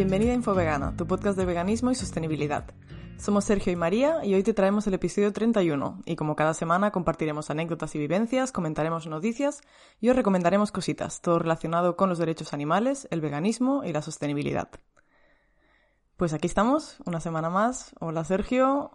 [0.00, 2.64] Bienvenida a Infovegana, tu podcast de veganismo y sostenibilidad.
[3.18, 6.90] Somos Sergio y María y hoy te traemos el episodio 31 y como cada semana
[6.90, 9.60] compartiremos anécdotas y vivencias, comentaremos noticias
[10.00, 14.70] y os recomendaremos cositas, todo relacionado con los derechos animales, el veganismo y la sostenibilidad.
[16.16, 17.94] Pues aquí estamos, una semana más.
[18.00, 18.92] Hola Sergio,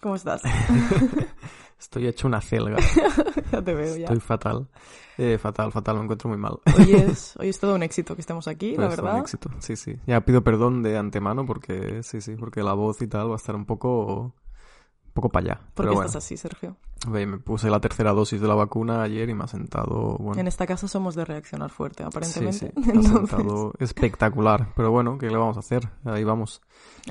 [0.00, 0.40] ¿cómo estás?
[1.78, 2.76] Estoy hecho una celga.
[3.52, 4.02] ya te veo ya.
[4.04, 4.68] Estoy fatal.
[5.16, 6.58] Eh, fatal, fatal, me encuentro muy mal.
[6.76, 9.14] Hoy es, hoy es todo un éxito que estemos aquí, la Pues, verdad.
[9.14, 9.96] Un éxito, sí, sí.
[10.06, 13.36] Ya pido perdón de antemano porque, sí, sí, porque la voz y tal va a
[13.36, 14.34] estar un poco,
[15.20, 15.60] poco para allá.
[15.74, 16.76] ¿Por qué bueno, estás así, Sergio?
[17.08, 20.48] me puse la tercera dosis de la vacuna ayer y me ha sentado, bueno, En
[20.48, 22.72] esta casa somos de reaccionar fuerte, sí, aparentemente.
[22.74, 24.72] sí, me ha sentado espectacular.
[24.74, 25.88] Pero bueno, ¿qué le vamos a hacer?
[26.04, 26.60] Ahí vamos,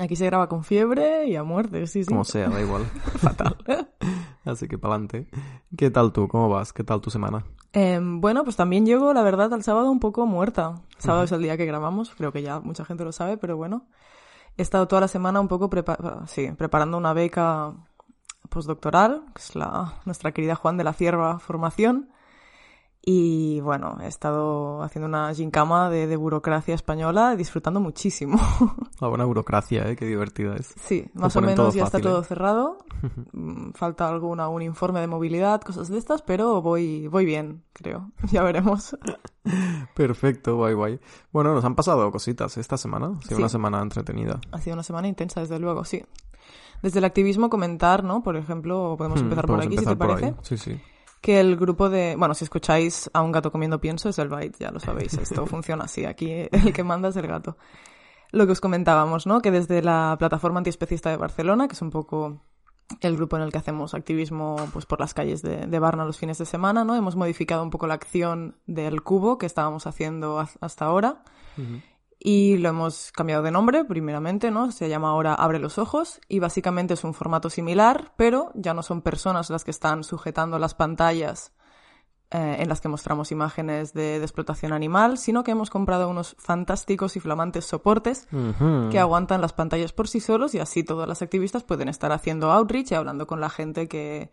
[0.00, 2.08] aquí se graba con fiebre y a muerte, sí, sí.
[2.08, 2.84] como sea, da igual.
[3.18, 3.56] Fatal.
[4.44, 5.28] Así que para adelante.
[5.76, 6.26] ¿Qué tal tú?
[6.28, 6.72] ¿Cómo vas?
[6.72, 7.44] ¿Qué tal tu semana?
[7.72, 10.80] Em, bueno, pues también llego, la verdad, al sábado un poco muerta.
[10.98, 13.86] Sábado es el día que grabamos, creo que ya mucha gente lo sabe, pero bueno.
[14.56, 17.74] He estado toda la semana un poco prepa- sí, preparando una beca
[18.48, 22.10] postdoctoral, que es la, nuestra querida Juan de la Cierva formación.
[23.10, 28.38] Y bueno, he estado haciendo una gincama de, de burocracia española, disfrutando muchísimo.
[29.00, 29.96] La buena burocracia, ¿eh?
[29.96, 30.74] Qué divertida es.
[30.76, 32.24] Sí, más o menos ya fácil, está todo ¿eh?
[32.24, 32.78] cerrado.
[33.32, 38.10] Mm, Falta alguna, un informe de movilidad, cosas de estas, pero voy, voy bien, creo.
[38.32, 38.96] Ya veremos.
[39.94, 41.00] Perfecto, guay, guay.
[41.32, 43.06] Bueno, nos han pasado cositas esta semana.
[43.18, 43.42] Ha sido Sí.
[43.42, 44.40] una semana entretenida.
[44.50, 46.02] Ha sido una semana intensa, desde luego, sí.
[46.82, 48.22] Desde el activismo comentar, ¿no?
[48.22, 50.26] Por ejemplo, podemos Hmm, empezar por aquí, empezar si te parece.
[50.26, 50.34] ahí.
[50.42, 50.80] Sí, sí.
[51.20, 52.14] Que el grupo de...
[52.16, 55.14] Bueno, si escucháis a un gato comiendo pienso, es el bite, ya lo sabéis.
[55.18, 56.04] Esto funciona así.
[56.04, 57.56] Aquí el que manda es el gato.
[58.30, 59.40] Lo que os comentábamos, ¿no?
[59.40, 62.42] Que desde la plataforma antiespecista de Barcelona, que es un poco
[63.00, 66.16] el grupo en el que hacemos activismo pues por las calles de, de Barna los
[66.18, 66.94] fines de semana, ¿no?
[66.94, 71.22] Hemos modificado un poco la acción del cubo que estábamos haciendo hasta ahora
[72.20, 74.72] y lo hemos cambiado de nombre, primeramente, ¿no?
[74.72, 78.82] Se llama ahora Abre los Ojos y básicamente es un formato similar, pero ya no
[78.82, 81.52] son personas las que están sujetando las pantallas
[82.30, 86.34] eh, en las que mostramos imágenes de, de explotación animal, sino que hemos comprado unos
[86.38, 88.26] fantásticos y flamantes soportes
[88.90, 92.50] que aguantan las pantallas por sí solos y así todas las activistas pueden estar haciendo
[92.50, 94.30] outreach y hablando con la gente que,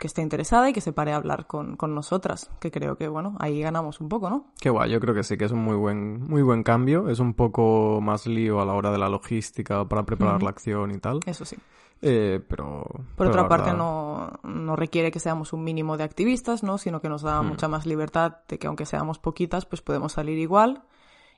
[0.00, 3.06] que esté interesada y que se pare a hablar con, con nosotras, que creo que,
[3.06, 4.46] bueno, ahí ganamos un poco, ¿no?
[4.60, 7.08] Qué guay, yo creo que sí, que es un muy buen, muy buen cambio.
[7.08, 10.90] Es un poco más lío a la hora de la logística para preparar la acción
[10.90, 11.20] y tal.
[11.26, 11.56] Eso sí.
[12.02, 12.82] Eh, pero.
[12.82, 16.78] Por pero otra parte, verdad- no, no requiere que seamos un mínimo de activistas, ¿no?
[16.78, 17.46] Sino que nos da Hmm.
[17.48, 20.82] mucha más libertad de que aunque seamos poquitas, pues podemos salir igual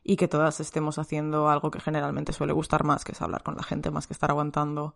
[0.04, 3.56] y que todas estemos haciendo algo que generalmente suele gustar más, que es hablar con
[3.56, 4.94] la gente, más que estar aguantando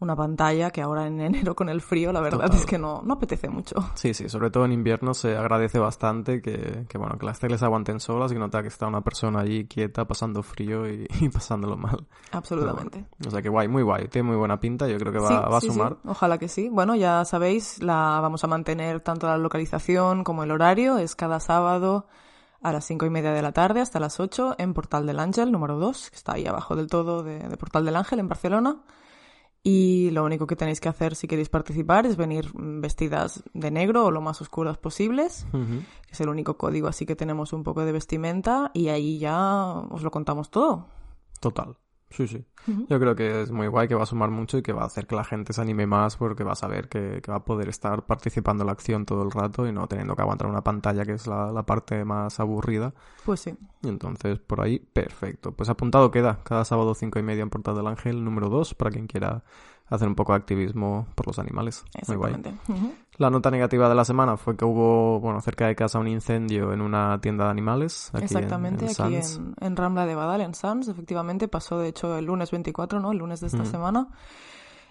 [0.00, 2.58] una pantalla, que ahora en enero con el frío, la verdad Total.
[2.60, 3.74] es que no, no apetece mucho.
[3.94, 7.62] Sí, sí, sobre todo en invierno se agradece bastante que, que, bueno, que las teles
[7.62, 11.76] aguanten solas y nota que está una persona allí quieta, pasando frío y, y pasándolo
[11.76, 12.06] mal.
[12.32, 13.06] Absolutamente.
[13.26, 15.34] O sea que guay, muy guay, tiene muy buena pinta, yo creo que va, Sí,
[15.34, 15.72] va a sí, sí.
[15.72, 15.96] sumar.
[16.04, 16.68] Ojalá que sí.
[16.68, 20.98] Bueno, ya sabéis, la vamos a mantener tanto la localización como el horario.
[20.98, 22.06] Es cada sábado
[22.62, 25.52] a las cinco y media de la tarde hasta las 8 en Portal del Ángel,
[25.52, 28.76] número 2, que está ahí abajo del todo de, de Portal del Ángel, en Barcelona.
[29.62, 34.06] Y lo único que tenéis que hacer si queréis participar es venir vestidas de negro
[34.06, 35.46] o lo más oscuras posibles,
[36.10, 40.02] es el único código, así que tenemos un poco de vestimenta y ahí ya os
[40.02, 40.86] lo contamos todo.
[41.40, 41.76] Total.
[42.10, 42.44] Sí, sí.
[42.88, 44.86] Yo creo que es muy guay, que va a sumar mucho y que va a
[44.86, 47.44] hacer que la gente se anime más porque va a saber que, que va a
[47.44, 50.62] poder estar participando en la acción todo el rato y no teniendo que aguantar una
[50.62, 52.94] pantalla que es la, la parte más aburrida.
[53.24, 53.54] Pues sí.
[53.82, 55.52] Y entonces, por ahí, perfecto.
[55.52, 58.90] Pues apuntado queda, cada sábado cinco y media en Portal del Ángel, número 2, para
[58.90, 59.44] quien quiera
[59.90, 61.84] hacer un poco de activismo por los animales.
[62.06, 62.34] Muy guay.
[62.34, 62.94] Exactamente.
[63.16, 66.72] La nota negativa de la semana fue que hubo, bueno, cerca de casa un incendio
[66.72, 68.10] en una tienda de animales.
[68.12, 72.16] Aquí Exactamente, en, aquí en, en Rambla de Badal, en Sans, efectivamente, pasó de hecho
[72.16, 73.12] el lunes 24, ¿no?
[73.12, 74.08] El lunes de esta semana.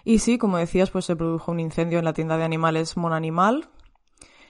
[0.04, 3.68] Y sí, como decías, pues se produjo un incendio en la tienda de animales Monanimal.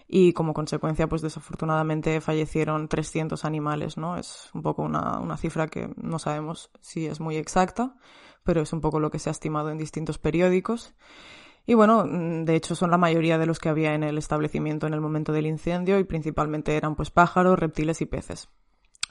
[0.08, 4.16] y como consecuencia, pues desafortunadamente fallecieron 300 animales, ¿no?
[4.16, 7.94] Es un poco una, una cifra que no sabemos si es muy exacta,
[8.44, 10.94] pero es un poco lo que se ha estimado en distintos periódicos.
[11.66, 14.86] Y bueno, mm, de hecho son la mayoría de los que había en el establecimiento
[14.86, 18.48] en el momento del incendio y principalmente eran pues pájaros, reptiles y peces.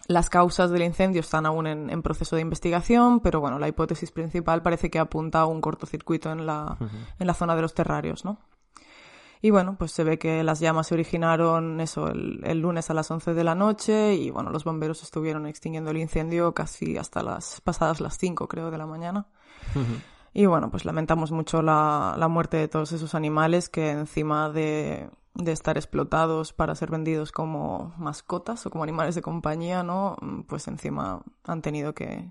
[0.08, 4.64] Las causas del incendio están aún en, proceso de investigación, pero bueno, la hipótesis principal
[4.64, 6.78] parece que apunta a un cortocircuito en la,
[7.20, 8.40] en la zona de los terrarios, ¿no?
[9.42, 13.10] Y bueno, pues se ve que las llamas se originaron eso el, lunes a las
[13.12, 17.62] 11 de la noche y bueno, los bomberos estuvieron extinguiendo el incendio casi hasta las
[17.62, 19.28] pasadas las 5 creo de la mañana.
[20.34, 25.10] Y bueno, pues lamentamos mucho la, la, muerte de todos esos animales que encima de,
[25.34, 30.18] de estar explotados para ser vendidos como mascotas o como animales de compañía, ¿no?
[30.48, 32.30] Pues encima han tenido que,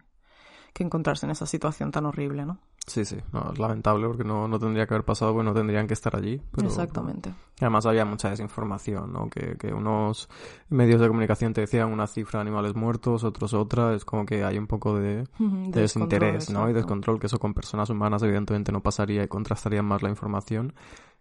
[0.72, 2.58] que encontrarse en esa situación tan horrible, ¿no?
[2.86, 5.94] Sí, sí, es lamentable porque no, no tendría que haber pasado, pues no tendrían que
[5.94, 6.40] estar allí.
[6.62, 7.34] Exactamente.
[7.60, 9.28] Además había mucha desinformación, ¿no?
[9.28, 10.28] Que, que unos
[10.68, 14.44] medios de comunicación te decían una cifra de animales muertos, otros otra, es como que
[14.44, 15.26] hay un poco de,
[15.70, 16.70] desinterés, ¿no?
[16.70, 20.72] Y descontrol, que eso con personas humanas evidentemente no pasaría y contrastaría más la información.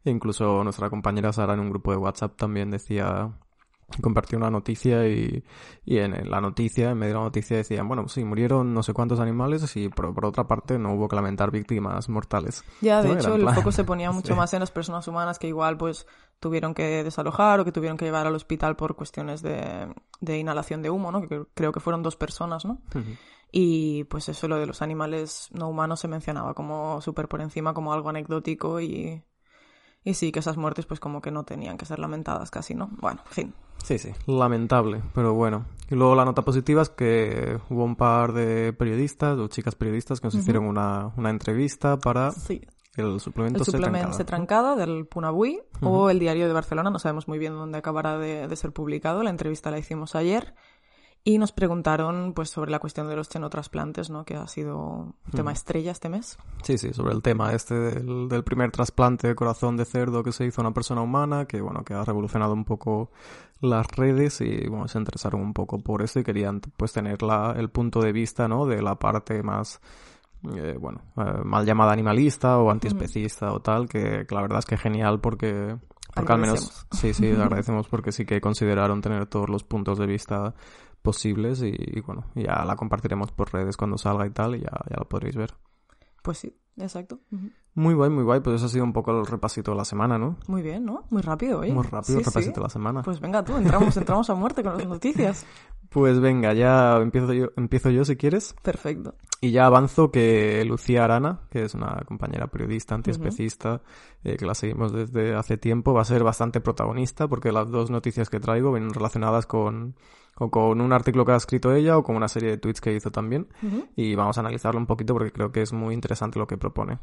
[0.04, 3.32] E incluso nuestra compañera Sara en un grupo de WhatsApp también decía
[4.02, 5.44] compartió una noticia y,
[5.86, 8.94] y en, la noticia, en medio de la noticia decían, bueno, sí, murieron no sé
[8.94, 12.64] cuántos animales y por, por otra parte no hubo que lamentar víctimas mortales.
[12.82, 15.78] Ya, de hecho, el foco se ponía mucho más en las personas humanas que igual
[15.78, 16.08] pues
[16.40, 20.82] tuvieron que desalojar o que tuvieron que llevar al hospital por cuestiones de, de inhalación
[20.82, 21.22] de humo, ¿no?
[21.22, 22.82] Que creo que fueron dos personas, ¿no?
[23.52, 27.74] Y pues eso, lo de los animales no humanos se mencionaba como súper por encima,
[27.74, 29.24] como algo anecdótico y...
[30.06, 32.90] Y sí, que esas muertes pues como que no tenían que ser lamentadas casi, ¿no?
[33.02, 33.54] Bueno, en fin.
[33.84, 35.66] Sí, sí, lamentable, pero bueno.
[35.90, 40.22] Y luego la nota positiva es que hubo un par de periodistas o chicas periodistas
[40.22, 42.30] que nos hicieron una, una entrevista para
[42.96, 46.92] el suplemento, el suplemento Se Trancada del Punabui o el Diario de Barcelona.
[46.92, 49.24] No sabemos muy bien dónde acabará de, de ser publicado.
[49.24, 50.54] La entrevista la hicimos ayer.
[51.28, 54.26] Y nos preguntaron pues sobre la cuestión de los xenotrasplantes, ¿no?
[54.26, 56.38] Que ha sido un tema estrella este mes.
[56.62, 60.46] Sí, sí, sobre el tema este del, primer trasplante de corazón de cerdo que se
[60.46, 63.10] hizo a una persona humana, que bueno, que ha revolucionado un poco
[63.60, 67.56] las redes y bueno, se interesaron un poco por eso y querían pues tener la,
[67.58, 68.68] el punto de vista, ¿no?
[68.68, 69.82] De la parte más
[70.56, 74.66] eh, bueno, eh, mal llamada animalista o antiespecista o tal, que, que, la verdad es
[74.66, 75.76] que genial porque
[76.14, 80.06] porque al menos sí, sí, agradecemos porque sí que consideraron tener todos los puntos de
[80.06, 80.54] vista
[81.06, 84.98] posibles y, bueno, ya la compartiremos por redes cuando salga y tal y ya, ya
[84.98, 85.54] lo podréis ver.
[86.22, 87.20] Pues sí, exacto.
[87.76, 88.40] Muy guay, muy guay.
[88.40, 90.38] Pues eso ha sido un poco el repasito de la semana, ¿no?
[90.48, 91.06] Muy bien, ¿no?
[91.12, 91.72] Muy rápido, ¿eh?
[91.72, 93.04] Muy rápido el repasito de la semana.
[93.04, 95.46] Pues venga tú, entramos, entramos a muerte con las noticias.
[95.90, 98.56] Pues venga, ya empiezo yo, empiezo yo si quieres.
[98.64, 99.14] Perfecto.
[99.40, 103.82] Y ya avanzo que Lucía Arana, que es una compañera periodista antiespecista,
[104.24, 107.92] eh, que la seguimos desde hace tiempo, va a ser bastante protagonista porque las dos
[107.92, 109.96] noticias que traigo vienen relacionadas con
[110.38, 112.94] o con un artículo que ha escrito ella o con una serie de tweets que
[112.94, 113.48] hizo también.
[113.96, 117.00] Y vamos a analizarlo un poquito porque creo que es muy interesante lo que propone.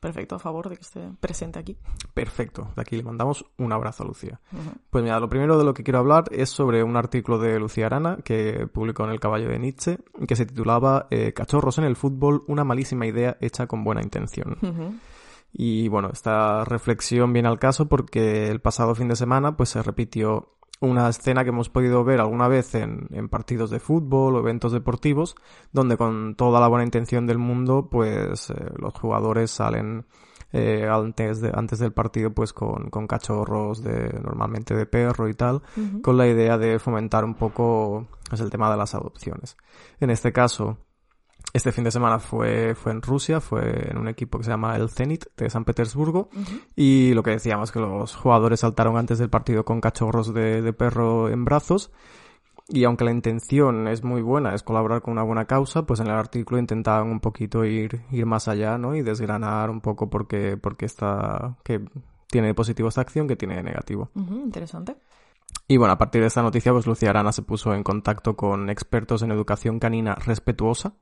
[0.00, 1.76] Perfecto, a favor de que esté presente aquí.
[2.14, 4.40] Perfecto, de aquí le mandamos un abrazo a Lucía.
[4.88, 7.84] Pues mira, lo primero de lo que quiero hablar es sobre un artículo de Lucía
[7.86, 11.96] Arana que publicó en El Caballo de Nietzsche, que se titulaba eh, Cachorros en el
[11.96, 14.56] fútbol, una malísima idea hecha con buena intención.
[15.52, 19.82] Y bueno, esta reflexión viene al caso porque el pasado fin de semana pues se
[19.82, 24.38] repitió una escena que hemos podido ver alguna vez en, en, partidos de fútbol o
[24.40, 25.36] eventos deportivos,
[25.72, 30.06] donde con toda la buena intención del mundo, pues eh, los jugadores salen
[30.52, 35.34] eh, antes, de, antes del partido pues con, con cachorros de normalmente de perro y
[35.34, 35.62] tal,
[36.02, 39.56] con la idea de fomentar un poco pues, el tema de las adopciones.
[40.00, 40.78] En este caso,
[41.52, 44.76] este fin de semana fue, fue en Rusia, fue en un equipo que se llama
[44.76, 46.28] el Zenit de San Petersburgo.
[46.76, 51.28] Y lo que decíamos, que los jugadores saltaron antes del partido con cachorros de, perro
[51.28, 51.90] en brazos.
[52.68, 56.06] Y aunque la intención es muy buena, es colaborar con una buena causa, pues en
[56.06, 58.94] el artículo intentaban un poquito ir, ir más allá, ¿no?
[58.94, 61.80] Y desgranar un poco porque, porque está, que
[62.28, 64.10] tiene positivo esta acción, que tiene negativo.
[64.14, 64.94] interesante.
[65.66, 68.70] Y bueno, a partir de esta noticia, pues Lucía Arana se puso en contacto con
[68.70, 70.94] expertos en educación canina respetuosa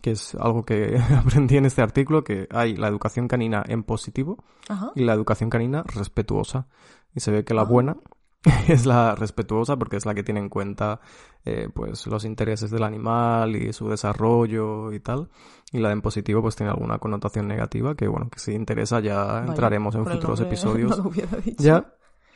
[0.00, 4.42] que es algo que aprendí en este artículo, que hay la educación canina en positivo
[4.94, 6.66] y la educación canina respetuosa.
[7.14, 7.64] Y se ve que la ah.
[7.64, 7.96] buena
[8.68, 11.00] es la respetuosa porque es la que tiene en cuenta
[11.44, 15.28] eh, pues los intereses del animal y su desarrollo y tal.
[15.72, 19.00] Y la de en positivo pues tiene alguna connotación negativa que bueno que si interesa
[19.00, 21.00] ya entraremos en futuros episodios.
[21.58, 21.92] ya.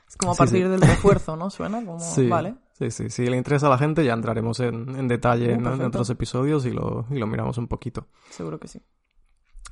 [0.06, 3.68] Es como a partir del refuerzo no suena como vale Sí, sí, si le interesa
[3.68, 7.56] a la gente ya entraremos en, detalle en, otros episodios y lo, y lo miramos
[7.56, 8.08] un poquito.
[8.30, 8.82] Seguro que sí.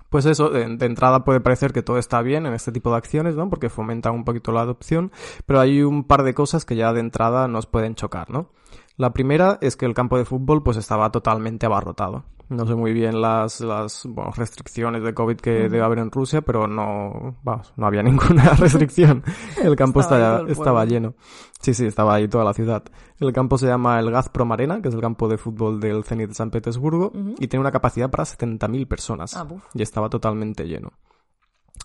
[0.08, 3.34] Pues eso, de, entrada puede parecer que todo está bien en este tipo de acciones,
[3.34, 3.48] ¿no?
[3.50, 5.10] Porque fomentan un poquito la adopción,
[5.46, 8.50] pero hay un par de cosas que ya de entrada nos pueden chocar, ¿no?
[8.96, 12.24] La primera es que el campo de fútbol pues estaba totalmente abarrotado.
[12.48, 16.42] No sé muy bien las, las bueno, restricciones de COVID que debe haber en Rusia,
[16.42, 19.24] pero no, vamos, no había ninguna restricción.
[19.62, 21.14] El campo estaba, estaba lleno.
[21.60, 22.82] Sí, sí, estaba ahí toda la ciudad.
[23.18, 26.28] El campo se llama el Gazprom Arena, que es el campo de fútbol del Zenit
[26.28, 29.34] de San Petersburgo, y tiene una capacidad para 70.000 personas.
[29.36, 30.92] Ah, y estaba totalmente lleno.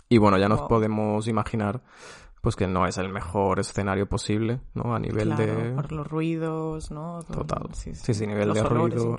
[0.10, 1.82] Y bueno, ya nos podemos imaginar
[2.42, 4.96] pues que no es el mejor escenario posible, ¿no?
[4.96, 5.74] A nivel de...
[5.76, 7.24] por los ruidos, ¿no?
[7.24, 7.68] Total.
[7.74, 9.18] Sí, sí, nivel de ruido.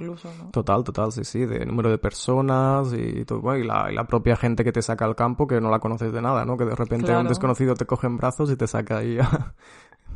[0.52, 4.04] Total, total, sí, sí, de número de personas y todo, bueno, y la, y la
[4.04, 6.56] propia gente que te saca al campo que no la conoces de nada, ¿no?
[6.56, 9.54] Que de repente un desconocido te coge en brazos y te saca ahí a...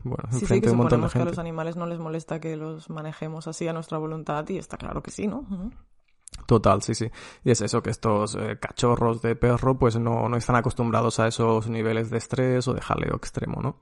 [0.04, 1.18] Bueno, sí, sí, que un montón de gente.
[1.18, 4.58] que a los animales no les molesta que los manejemos así a nuestra voluntad y
[4.58, 5.46] está claro que sí, ¿no?
[6.46, 7.10] Total, sí, sí.
[7.44, 11.28] Y es eso, que estos eh, cachorros de perro pues no, no están acostumbrados a
[11.28, 13.76] esos niveles de estrés o de jaleo extremo, ¿no?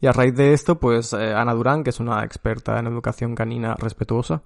[0.00, 3.34] Y a raíz de esto, pues eh, Ana Durán, que es una experta en educación
[3.34, 4.42] canina respetuosa,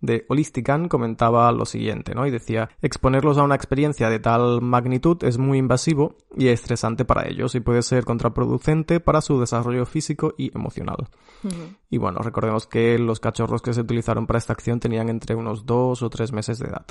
[0.00, 2.26] de Holistican comentaba lo siguiente, ¿no?
[2.26, 7.28] Y decía, exponerlos a una experiencia de tal magnitud es muy invasivo y estresante para
[7.28, 11.08] ellos y puede ser contraproducente para su desarrollo físico y emocional.
[11.90, 15.66] Y bueno, recordemos que los cachorros que se utilizaron para esta acción tenían entre unos
[15.66, 16.86] dos o tres meses de edad.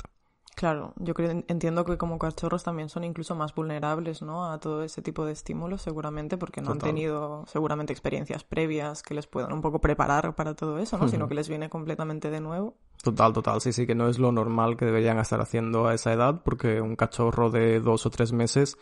[0.58, 4.50] Claro, yo creo, entiendo que como cachorros también son incluso más vulnerables, ¿no?
[4.50, 9.14] A todo ese tipo de estímulos, seguramente, porque no han tenido seguramente experiencias previas que
[9.14, 11.06] les puedan un poco preparar para todo eso, ¿no?
[11.06, 12.74] Sino que les viene completamente de nuevo.
[13.00, 16.12] Total, total, sí, sí, que no es lo normal que deberían estar haciendo a esa
[16.12, 18.76] edad, porque un cachorro de dos o tres meses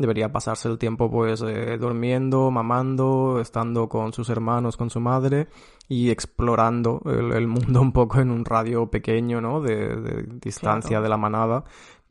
[0.00, 5.48] debería pasarse el tiempo pues eh, durmiendo, mamando, estando con sus hermanos, con su madre
[5.88, 9.60] y explorando el, mundo un poco en un radio pequeño, ¿no?
[9.60, 11.64] De, distancia de la manada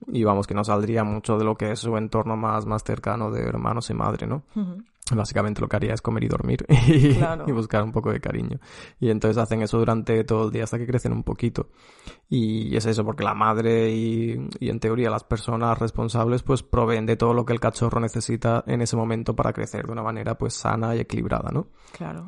[0.07, 3.31] y vamos que no saldría mucho de lo que es su entorno más, más cercano
[3.31, 4.43] de hermanos y madre, ¿no?
[5.15, 8.59] Básicamente lo que haría es comer y dormir y, buscar un poco de cariño.
[8.99, 11.69] Y entonces hacen eso durante todo el día hasta que crecen un poquito.
[12.29, 17.05] Y es eso, porque la madre y, y en teoría las personas responsables pues proveen
[17.05, 20.37] de todo lo que el cachorro necesita en ese momento para crecer de una manera
[20.37, 21.67] pues sana y equilibrada, ¿no?
[21.91, 22.25] Claro.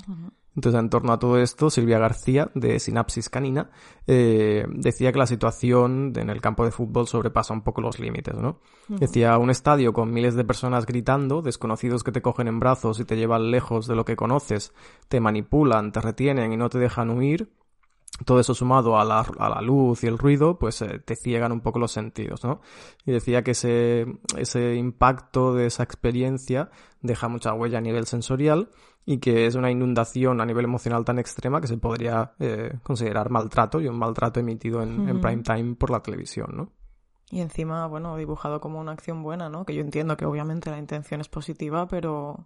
[0.55, 3.70] Entonces, en torno a todo esto, Silvia García, de Sinapsis Canina,
[4.05, 8.36] eh, decía que la situación en el campo de fútbol sobrepasa un poco los límites,
[8.36, 8.60] ¿no?
[8.89, 13.05] Decía, un estadio con miles de personas gritando, desconocidos que te cogen en brazos y
[13.05, 14.74] te llevan lejos de lo que conoces,
[15.08, 17.50] te manipulan, te retienen y no te dejan huir,
[18.25, 21.51] todo eso sumado a la, a la luz y el ruido, pues eh, te ciegan
[21.51, 22.61] un poco los sentidos, ¿no?
[23.05, 24.05] Y decía que ese,
[24.37, 26.69] ese impacto de esa experiencia
[27.01, 28.69] deja mucha huella a nivel sensorial
[29.05, 33.29] y que es una inundación a nivel emocional tan extrema que se podría eh, considerar
[33.29, 36.71] maltrato y un maltrato emitido en, en prime time por la televisión, ¿no?
[37.31, 39.65] Y encima, bueno, dibujado como una acción buena, ¿no?
[39.65, 42.45] Que yo entiendo que obviamente la intención es positiva, pero...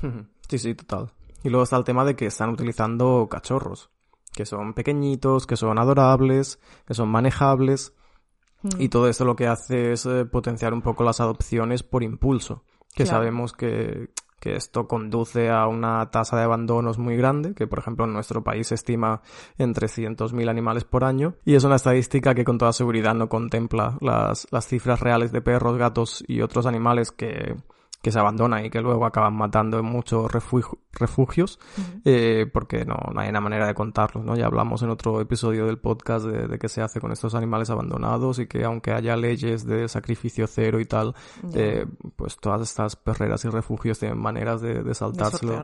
[0.48, 1.12] Sí, sí, total.
[1.42, 3.90] Y luego está el tema de que están utilizando cachorros
[4.32, 7.94] que son pequeñitos, que son adorables, que son manejables.
[8.78, 12.62] Y todo esto lo que hace es eh, potenciar un poco las adopciones por impulso,
[12.94, 17.80] que sabemos que, que esto conduce a una tasa de abandonos muy grande, que por
[17.80, 19.22] ejemplo en nuestro país se estima
[19.58, 23.98] en 300.000 animales por año, y es una estadística que con toda seguridad no contempla
[24.00, 27.56] las, las cifras reales de perros, gatos y otros animales que,
[28.02, 31.60] que se abandonan y que luego acaban matando en muchos refugios,
[32.04, 34.34] eh, porque no, no, hay una manera de contarlo, ¿no?
[34.34, 37.70] Ya hablamos en otro episodio del podcast de, de, qué se hace con estos animales
[37.70, 41.14] abandonados y que aunque haya leyes de sacrificio cero y tal,
[41.54, 45.62] eh, pues todas estas perreras y refugios tienen maneras de, de saltárselo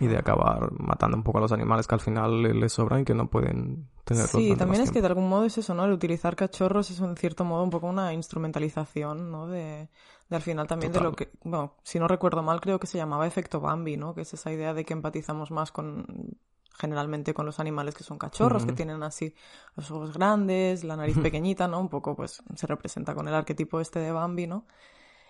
[0.00, 3.04] y de acabar matando un poco a los animales que al final les sobran y
[3.04, 3.86] que no pueden.
[4.28, 5.84] Sí, también es que de algún modo es eso, ¿no?
[5.84, 9.48] El utilizar cachorros es en cierto modo un poco una instrumentalización, ¿no?
[9.48, 9.88] De
[10.28, 12.98] de al final también de lo que, bueno, si no recuerdo mal, creo que se
[12.98, 14.14] llamaba efecto Bambi, ¿no?
[14.14, 16.36] Que es esa idea de que empatizamos más con,
[16.78, 19.34] generalmente con los animales que son cachorros, que tienen así
[19.76, 21.80] los ojos grandes, la nariz pequeñita, ¿no?
[21.80, 24.66] Un poco, pues, se representa con el arquetipo este de Bambi, ¿no?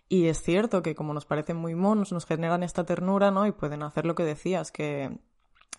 [0.09, 3.47] Y es cierto que como nos parecen muy monos, nos generan esta ternura, ¿no?
[3.47, 5.19] Y pueden hacer lo que decías, que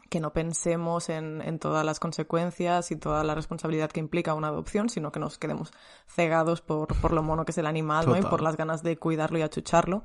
[0.10, 4.48] que no pensemos en, en, todas las consecuencias y toda la responsabilidad que implica una
[4.48, 5.72] adopción, sino que nos quedemos
[6.08, 8.18] cegados por, por lo mono que es el animal ¿no?
[8.18, 10.04] y por las ganas de cuidarlo y achucharlo,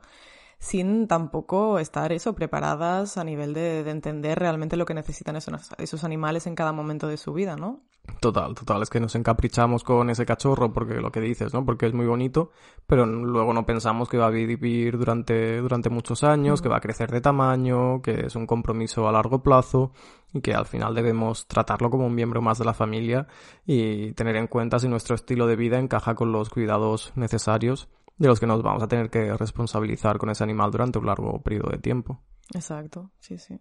[0.59, 5.71] sin tampoco estar eso, preparadas a nivel de, de entender realmente lo que necesitan esos,
[5.79, 7.81] esos animales en cada momento de su vida, ¿no?
[8.21, 11.65] Total, total, es que nos encaprichamos con ese cachorro porque lo que dices, ¿no?
[11.65, 12.51] Porque es muy bonito,
[12.87, 16.81] pero luego no pensamos que va a vivir durante, durante muchos años, que va a
[16.81, 19.93] crecer de tamaño, que es un compromiso a largo plazo
[20.33, 23.29] y que al final debemos tratarlo como un miembro más de la familia
[23.67, 28.29] y tener en cuenta si nuestro estilo de vida encaja con los cuidados necesarios de
[28.29, 31.71] los que nos vamos a tener que responsabilizar con ese animal durante un largo periodo
[31.71, 32.21] de tiempo.
[32.55, 33.61] Exacto, sí, sí.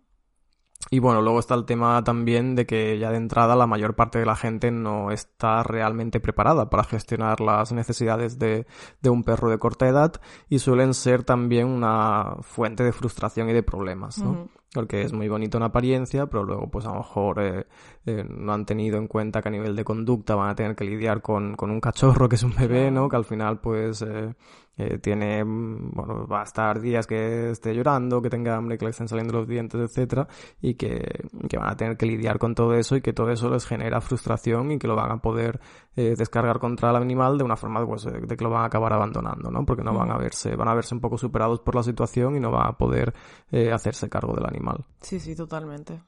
[0.90, 4.20] Y bueno, luego está el tema también de que ya de entrada la mayor parte
[4.20, 8.66] de la gente no está realmente preparada para gestionar las necesidades de,
[9.02, 10.14] de un perro de corta edad
[10.50, 14.50] y suelen ser también una fuente de frustración y de problemas, ¿no?
[14.74, 17.68] porque es muy bonito en apariencia, pero luego pues a lo mejor eh,
[18.06, 20.86] eh, no han tenido en cuenta que a nivel de conducta van a tener que
[20.86, 23.10] lidiar con, con un cachorro que es un bebé, ¿no?
[23.10, 24.34] Que al final pues eh,
[24.82, 28.86] eh, tiene, mm, bueno, va a estar días que esté llorando, que tenga hambre, que
[28.86, 30.28] le estén saliendo los dientes, etcétera,
[30.62, 33.50] y que, que, van a tener que lidiar con todo eso y que todo eso
[33.50, 35.60] les genera frustración y que lo van a poder
[35.96, 38.94] eh, descargar contra el animal de una forma pues, de que lo van a acabar
[38.94, 39.66] abandonando, ¿no?
[39.66, 42.40] Porque no van a verse, van a verse un poco superados por la situación y
[42.40, 43.14] no van a poder
[43.52, 44.86] eh, hacerse cargo del animal.
[45.02, 46.02] Sí, sí, totalmente.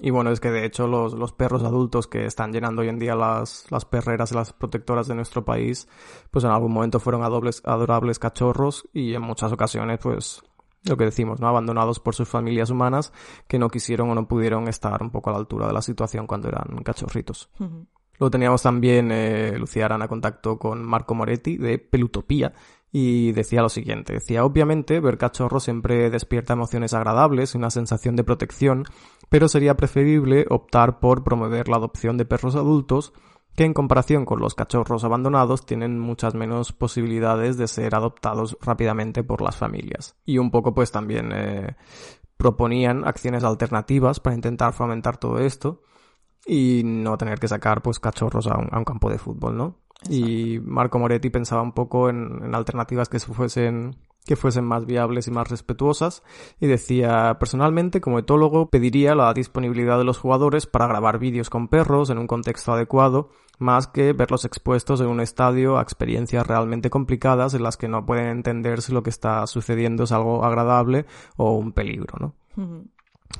[0.00, 2.98] Y bueno, es que de hecho los, los, perros adultos que están llenando hoy en
[2.98, 5.86] día las, las perreras y las protectoras de nuestro país,
[6.30, 10.42] pues en algún momento fueron adobles, adorables cachorros y en muchas ocasiones pues
[10.84, 11.48] lo que decimos, ¿no?
[11.48, 13.12] Abandonados por sus familias humanas
[13.46, 16.26] que no quisieron o no pudieron estar un poco a la altura de la situación
[16.26, 17.50] cuando eran cachorritos.
[17.58, 22.52] Luego teníamos también, eh, Lucía Arana contacto con Marco Moretti de Pelutopía
[22.90, 28.16] y decía lo siguiente, decía, obviamente ver cachorros siempre despierta emociones agradables y una sensación
[28.16, 28.84] de protección,
[29.32, 33.14] pero sería preferible optar por promover la adopción de perros adultos
[33.56, 39.24] que en comparación con los cachorros abandonados tienen muchas menos posibilidades de ser adoptados rápidamente
[39.24, 40.16] por las familias.
[40.26, 41.76] Y un poco pues también eh,
[42.36, 45.80] proponían acciones alternativas para intentar fomentar todo esto
[46.44, 49.78] y no tener que sacar pues cachorros a un, a un campo de fútbol, ¿no?
[50.10, 55.26] Y Marco Moretti pensaba un poco en, en alternativas que fuesen que fuesen más viables
[55.26, 56.22] y más respetuosas,
[56.60, 61.68] y decía, personalmente, como etólogo, pediría la disponibilidad de los jugadores para grabar vídeos con
[61.68, 66.90] perros en un contexto adecuado, más que verlos expuestos en un estadio a experiencias realmente
[66.90, 71.06] complicadas en las que no pueden entender si lo que está sucediendo es algo agradable
[71.36, 72.34] o un peligro, ¿no?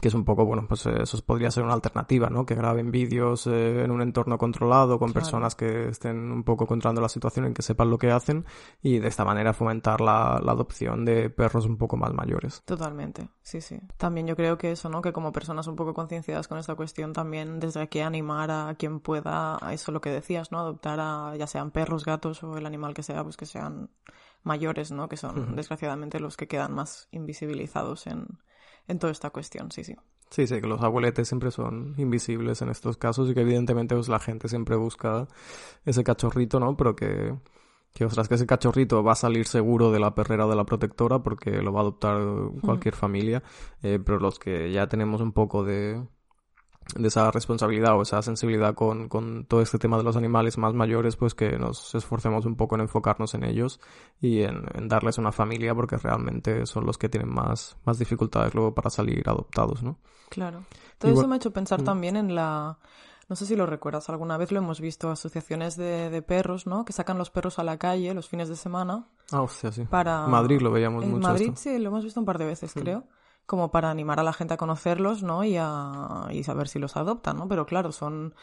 [0.00, 2.44] Que es un poco, bueno, pues eh, eso podría ser una alternativa, ¿no?
[2.46, 7.00] Que graben vídeos eh, en un entorno controlado con personas que estén un poco controlando
[7.00, 8.44] la situación en que sepan lo que hacen
[8.82, 12.62] y de esta manera fomentar la, la, adopción de perros un poco más mayores.
[12.64, 13.80] Totalmente, sí, sí.
[13.96, 15.02] También yo creo que eso, ¿no?
[15.02, 19.00] Que como personas un poco concienciadas con esta cuestión también desde aquí animar a quien
[19.00, 20.58] pueda a eso lo que decías, ¿no?
[20.58, 23.90] Adoptar a ya sean perros, gatos o el animal que sea, pues que sean
[24.42, 25.08] mayores, ¿no?
[25.08, 25.54] Que son uh -huh.
[25.54, 28.26] desgraciadamente los que quedan más invisibilizados en
[28.88, 29.96] en toda esta cuestión, sí, sí.
[30.30, 34.08] Sí, sí, que los abueletes siempre son invisibles en estos casos y que evidentemente pues,
[34.08, 35.28] la gente siempre busca
[35.84, 36.74] ese cachorrito, ¿no?
[36.74, 37.34] Pero que,
[37.92, 40.64] que, ostras, que ese cachorrito va a salir seguro de la perrera o de la
[40.64, 42.18] protectora porque lo va a adoptar
[42.62, 42.96] cualquier mm.
[42.96, 43.42] familia,
[43.82, 46.02] eh, pero los que ya tenemos un poco de,
[46.96, 50.74] de esa responsabilidad o esa sensibilidad con, con, todo este tema de los animales más
[50.74, 53.80] mayores, pues que nos esforcemos un poco en enfocarnos en ellos
[54.20, 58.54] y en, en darles una familia porque realmente son los que tienen más, más dificultades
[58.54, 59.98] luego para salir adoptados, ¿no?
[60.28, 60.64] Claro.
[60.98, 61.84] Todo y eso bueno, me ha hecho pensar mm.
[61.84, 62.78] también en la...
[63.28, 66.84] No sé si lo recuerdas, alguna vez lo hemos visto, asociaciones de, de, perros, ¿no?
[66.84, 69.06] Que sacan los perros a la calle los fines de semana.
[69.30, 69.84] Ah, hostia, sí.
[69.84, 70.26] Para...
[70.26, 71.28] Madrid lo veíamos en mucho.
[71.28, 71.60] Madrid esto.
[71.60, 72.80] sí, lo hemos visto un par de veces, mm.
[72.80, 73.04] creo
[73.46, 75.44] como para animar a la gente a conocerlos, ¿no?
[75.44, 77.48] Y a y saber si los adoptan, ¿no?
[77.48, 78.34] Pero claro, son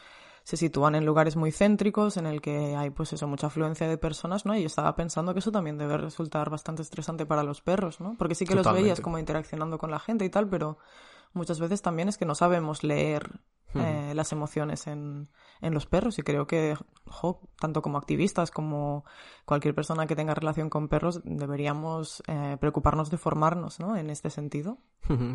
[0.44, 3.98] se sitúan en lugares muy céntricos en el que hay pues eso mucha afluencia de
[3.98, 4.56] personas, ¿no?
[4.56, 8.16] Y yo estaba pensando que eso también debe resultar bastante estresante para los perros, ¿no?
[8.18, 8.80] Porque sí que Totalmente.
[8.80, 10.80] los veías como interaccionando con la gente y tal, pero
[11.34, 13.40] muchas veces también es que no sabemos leer
[13.76, 15.30] eh, las emociones en,
[15.62, 19.06] en, los perros y creo que jo, tanto como activistas como
[19.46, 23.96] cualquier persona que tenga relación con perros deberíamos eh, preocuparnos de formarnos ¿no?
[23.96, 24.80] en este sentido.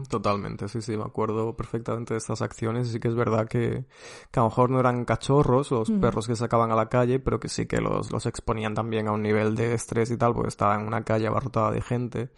[0.09, 3.87] Totalmente, sí, sí, me acuerdo perfectamente de estas acciones y sí que es verdad que,
[4.33, 6.01] que a lo mejor no eran cachorros los uh -huh.
[6.01, 9.13] perros que sacaban a la calle, pero que sí que los, los exponían también a
[9.13, 12.31] un nivel de estrés y tal, porque estaba en una calle abarrotada de gente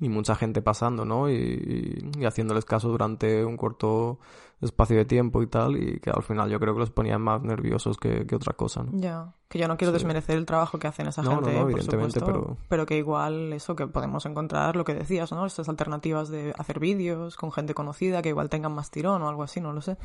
[0.00, 1.30] y mucha gente pasando, ¿no?
[1.30, 4.18] Y, y, haciéndoles caso durante un corto
[4.60, 7.42] espacio de tiempo y tal, y que al final yo creo que los ponían más
[7.42, 8.98] nerviosos que, que otra cosa, ¿no?
[8.98, 9.98] Ya, que yo no quiero sí.
[9.98, 12.56] desmerecer el trabajo que hacen esa no, gente, no, no, por supuesto, pero...
[12.68, 15.46] pero que igual eso, que podemos encontrar lo que decías, ¿no?
[15.46, 19.42] Estas alternativas de hacer vídeos con gente conocida que igual tengan más tirón o algo
[19.42, 19.96] así, no lo sé,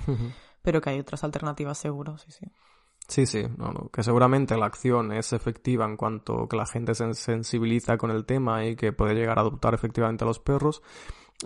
[0.62, 2.46] pero que hay otras alternativas seguro, sí, sí.
[3.10, 6.94] Sí, sí, no, no, que seguramente la acción es efectiva en cuanto que la gente
[6.94, 10.84] se sensibiliza con el tema y que puede llegar a adoptar efectivamente a los perros,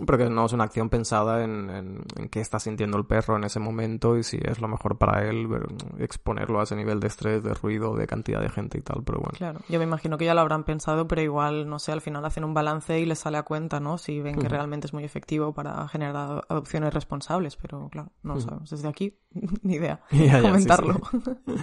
[0.06, 3.36] pero que no es una acción pensada en, en, en, qué está sintiendo el perro
[3.36, 5.66] en ese momento y si es lo mejor para él ver,
[6.00, 9.20] exponerlo a ese nivel de estrés, de ruido, de cantidad de gente y tal, pero
[9.20, 9.34] bueno.
[9.38, 12.24] Claro, yo me imagino que ya lo habrán pensado, pero igual, no sé, al final
[12.24, 13.96] hacen un balance y les sale a cuenta, ¿no?
[13.96, 14.50] Si ven que uh -huh.
[14.50, 18.44] realmente es muy efectivo para generar adopciones responsables, pero claro, no lo uh -huh.
[18.46, 18.70] sabemos.
[18.70, 19.16] Desde aquí,
[19.62, 20.00] ni idea.
[20.10, 21.00] Ya, ya, comentarlo.
[21.10, 21.54] Sí, sí.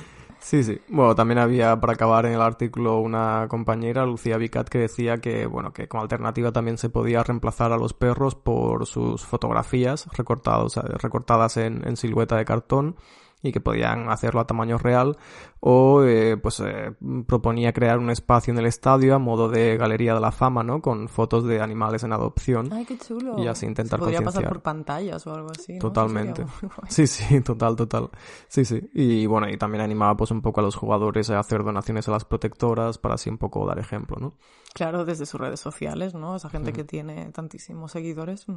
[0.42, 0.82] Sí, sí.
[0.90, 5.46] Bueno, también había, para acabar en el artículo, una compañera, Lucía Vicat, que decía que,
[5.46, 10.78] bueno, que como alternativa también se podía reemplazar a los perros por sus fotografías recortados,
[10.78, 12.96] recortadas en, en silueta de cartón
[13.44, 15.18] y que podían hacerlo a tamaño real
[15.64, 16.96] o eh, pues eh,
[17.28, 20.82] proponía crear un espacio en el estadio a modo de galería de la fama, ¿no?
[20.82, 22.74] Con fotos de animales en adopción.
[22.74, 23.38] Ay, qué chulo.
[23.38, 25.74] Y así intentar Se podría pasar por pantallas o algo así.
[25.74, 25.80] ¿no?
[25.80, 26.46] Totalmente.
[26.90, 28.10] Sí, sí, total, total.
[28.48, 28.90] Sí, sí.
[28.94, 32.12] Y bueno, y también animaba pues un poco a los jugadores a hacer donaciones a
[32.12, 34.34] las protectoras para así un poco dar ejemplo, ¿no?
[34.74, 36.36] Claro, desde sus redes sociales, ¿no?
[36.36, 38.48] Esa gente que tiene tantísimos seguidores.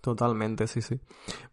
[0.00, 1.00] Totalmente, sí, sí.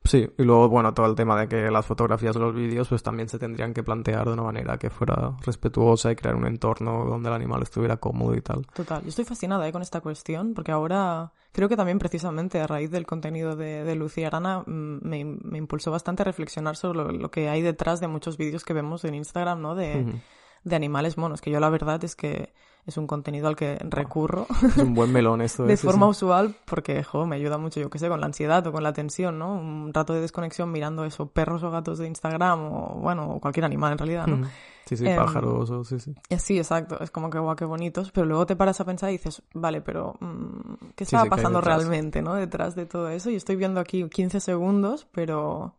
[0.04, 3.02] Sí, y luego, bueno, todo el tema de que las fotografías o los vídeos pues
[3.02, 7.06] también se tendrían que plantear de una manera que fuera respetuosa y crear un entorno
[7.06, 8.66] donde el animal estuviera cómodo y tal.
[8.74, 9.72] Total, yo estoy fascinada ¿eh?
[9.72, 13.96] con esta cuestión porque ahora creo que también precisamente a raíz del contenido de, de
[13.96, 18.00] Lucía Arana mm, me, me impulsó bastante a reflexionar sobre lo, lo que hay detrás
[18.00, 19.76] de muchos vídeos que vemos en Instagram, ¿no?
[19.76, 20.22] De,
[20.70, 22.54] animales monos, que yo la verdad es que
[22.86, 25.66] es un contenido al que recurro Es un buen melón esto.
[25.66, 25.78] de ¿eh?
[25.78, 26.12] Forma sí.
[26.12, 28.94] usual porque, jo, me ayuda mucho, yo qué sé, con la ansiedad o con la
[28.94, 29.54] tensión, ¿no?
[29.54, 33.66] Un rato de desconexión mirando eso, perros o gatos de Instagram o, bueno, o cualquier
[33.66, 34.48] animal en realidad, ¿no?
[34.92, 36.14] Sí, sí, Em, pájaros, o- sí, sí.
[36.30, 37.00] Y Sí, exacto.
[37.02, 38.12] Es como que guau, qué bonitos.
[38.12, 41.42] Pero luego te paras a pensar y dices, vale, pero mm, ¿qué estaba sí, ¿qué
[41.42, 42.36] hay pasando realmente, no?
[42.36, 43.30] Detrás de todo eso.
[43.30, 45.78] Y estoy viendo aquí 15 segundos, pero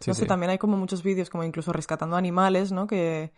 [0.00, 0.26] Sí, no sé, sí.
[0.26, 2.86] también hay como muchos vídeos, como incluso rescatando animales, ¿no?
[2.86, 3.32] Que,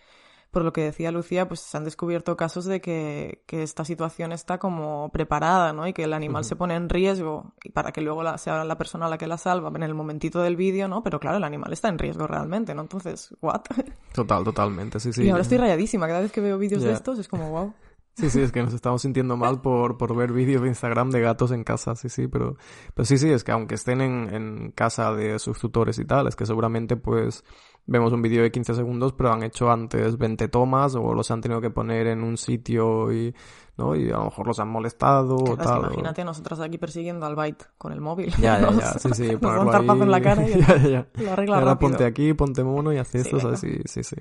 [0.51, 4.33] por lo que decía Lucía, pues se han descubierto casos de que, que esta situación
[4.33, 5.87] está como preparada, ¿no?
[5.87, 8.79] Y que el animal se pone en riesgo y para que luego la- sea la
[8.79, 11.03] persona la que la salva en el momentito del vídeo, ¿no?
[11.03, 12.83] Pero claro, el animal está en riesgo realmente, ¿no?
[12.83, 13.61] Entonces, ¿what?
[14.15, 15.25] Total, totalmente, sí, sí.
[15.25, 16.07] y ahora estoy rayadísima.
[16.07, 17.75] Cada vez que veo vídeos de estos es como, wow.
[18.15, 21.21] Sí, sí, es que nos estamos sintiendo mal por, por ver vídeos de Instagram de
[21.21, 22.57] gatos en casa, sí, sí, pero,
[22.95, 26.27] pero sí, sí, es que aunque estén en, en casa de sus tutores y tal,
[26.27, 27.45] es que seguramente pues
[27.89, 31.41] vemos un vídeo de 15 segundos, pero han hecho antes 20 tomas o los han
[31.41, 33.35] tenido que poner en un sitio y,
[33.77, 33.97] ¿no?
[33.97, 35.79] Y a lo mejor los han molestado o tal.
[35.81, 38.31] o- imagínate nosotras aquí persiguiendo al Byte con el móvil.
[38.41, 39.41] Ya, ya, ya, sí, sí, Nos
[39.73, 41.07] da un en la cara y ya, ya, ya.
[41.17, 41.91] lo Y arregla ahora rápido.
[41.91, 44.17] ponte aquí, ponte mono y Sí, esto, o sea, sí, sí, sí.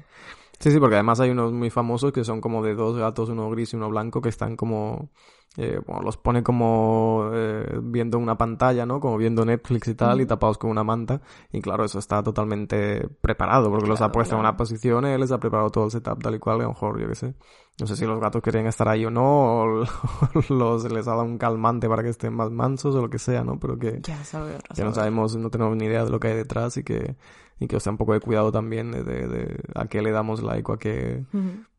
[0.59, 3.49] Sí, sí, porque además hay unos muy famosos que son como de dos gatos, uno
[3.51, 5.11] gris y uno blanco, que están como...
[5.59, 8.99] Eh, bueno, los pone como eh, viendo una pantalla, ¿no?
[8.99, 11.21] Como viendo Netflix y tal, y tapados con una manta.
[11.51, 15.19] Y claro, eso está totalmente preparado, porque los ha Claro, puesto en una posición, él
[15.19, 17.35] les ha preparado todo el setup tal y cual, a lo mejor, yo qué sé.
[17.79, 19.65] No sé si los gatos querían estar ahí o no, o
[20.49, 23.43] los, les ha dado un calmante para que estén más mansos o lo que sea,
[23.43, 23.59] ¿no?
[23.59, 26.35] Pero que, Ya sabes, que no sabemos, no tenemos ni idea de lo que hay
[26.35, 27.15] detrás y que,
[27.59, 30.11] y que os da un poco de cuidado también de, de, de a qué le
[30.11, 31.25] damos like o a qué,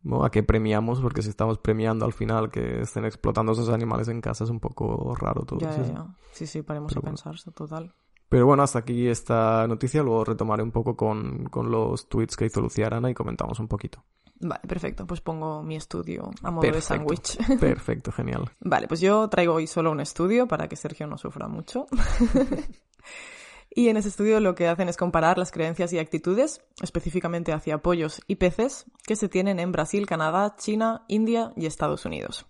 [0.02, 0.24] ¿no?
[0.24, 4.20] a qué premiamos, porque si estamos premiando al final que estén explotando esos animales en
[4.20, 5.60] casa es un poco raro todo.
[5.60, 5.92] Ya, sí, ya, sí.
[5.94, 6.06] ya.
[6.32, 7.16] Sí, sí, paremos Pero a bueno.
[7.16, 7.94] pensar, total.
[8.28, 12.44] Pero bueno, hasta aquí esta noticia, luego retomaré un poco con, con los tweets que
[12.46, 14.04] hizo Lucía Arana y comentamos un poquito.
[14.40, 15.06] Vale, perfecto.
[15.06, 17.38] Pues pongo mi estudio a modo de sándwich.
[17.58, 18.44] Perfecto, genial.
[18.60, 21.86] Vale, pues yo traigo hoy solo un estudio para que Sergio no sufra mucho.
[23.70, 27.78] y en ese estudio lo que hacen es comparar las creencias y actitudes, específicamente hacia
[27.78, 32.46] pollos y peces, que se tienen en Brasil, Canadá, China, India y Estados Unidos.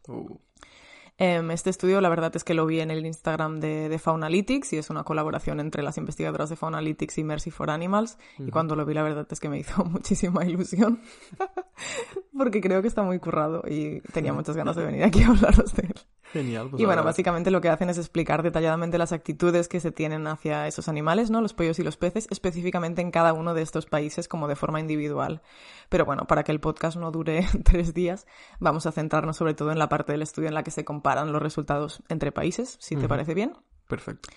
[1.20, 4.72] Em, este estudio, la verdad es que lo vi en el Instagram de, de Faunalytics
[4.72, 8.18] y es una colaboración entre las investigadoras de Faunalytics y Mercy for Animals.
[8.38, 11.02] Y cuando lo vi, la verdad es que me hizo muchísima ilusión
[12.38, 15.74] porque creo que está muy currado y tenía muchas ganas de venir aquí a hablaros
[15.74, 15.94] de él.
[16.32, 16.68] Genial.
[16.70, 20.26] pues Y bueno, básicamente lo que hacen es explicar detalladamente las actitudes que se tienen
[20.26, 21.40] hacia esos animales, ¿no?
[21.40, 24.80] Los pollos y los peces, específicamente en cada uno de estos países como de forma
[24.80, 25.42] individual.
[25.88, 28.26] Pero bueno, para que el podcast no dure tres días,
[28.58, 31.32] vamos a centrarnos sobre todo en la parte del estudio en la que se comparan
[31.32, 33.54] los resultados entre países, si te parece bien.
[33.86, 34.28] Perfecto.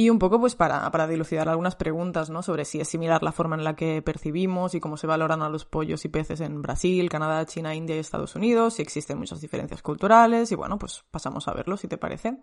[0.00, 2.42] Y un poco pues para, para dilucidar algunas preguntas, ¿no?
[2.42, 5.50] Sobre si es similar la forma en la que percibimos y cómo se valoran a
[5.50, 9.42] los pollos y peces en Brasil, Canadá, China, India y Estados Unidos, si existen muchas
[9.42, 12.38] diferencias culturales y bueno, pues pasamos a verlo si te parece.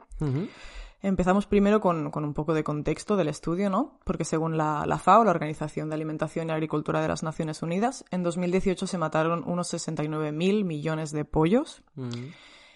[1.02, 3.98] Empezamos primero con, con un poco de contexto del estudio, ¿no?
[4.04, 8.06] Porque según la, la FAO, la Organización de Alimentación y Agricultura de las Naciones Unidas,
[8.12, 11.82] en 2018 se mataron unos 69.000 millones de pollos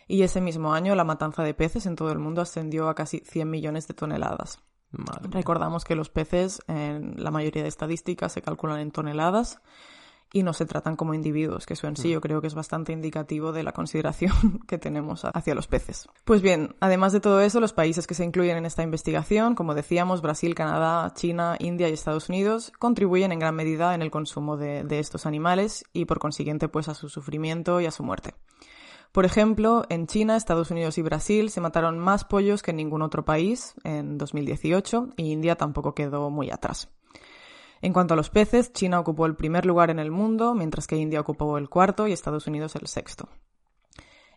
[0.08, 3.20] y ese mismo año la matanza de peces en todo el mundo ascendió a casi
[3.20, 4.60] 100 millones de toneladas.
[4.92, 5.30] Madre.
[5.32, 9.62] Recordamos que los peces, en la mayoría de estadísticas, se calculan en toneladas
[10.34, 12.94] y no se tratan como individuos, que eso en sí yo creo que es bastante
[12.94, 16.08] indicativo de la consideración que tenemos hacia los peces.
[16.24, 19.76] Pues bien, además de todo eso, los países que se incluyen en esta investigación, como
[19.76, 24.58] decíamos, Brasil, Canadá, China, India y Estados Unidos, contribuyen en gran medida en el consumo
[24.58, 28.34] de, de estos animales y por consiguiente pues a su sufrimiento y a su muerte.
[29.12, 33.02] Por ejemplo, en China, Estados Unidos y Brasil se mataron más pollos que en ningún
[33.02, 36.90] otro país en 2018 y India tampoco quedó muy atrás.
[37.82, 40.96] En cuanto a los peces, China ocupó el primer lugar en el mundo, mientras que
[40.96, 43.28] India ocupó el cuarto y Estados Unidos el sexto.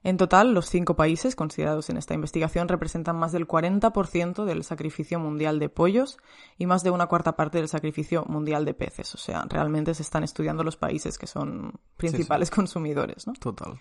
[0.02, 5.18] En total, los cinco países considerados en esta investigación representan más del 40% del sacrificio
[5.18, 6.18] mundial de pollos
[6.58, 9.14] y más de una cuarta parte del sacrificio mundial de peces.
[9.14, 13.32] O sea, realmente se están estudiando los países que son principales consumidores, ¿no?
[13.32, 13.80] Total.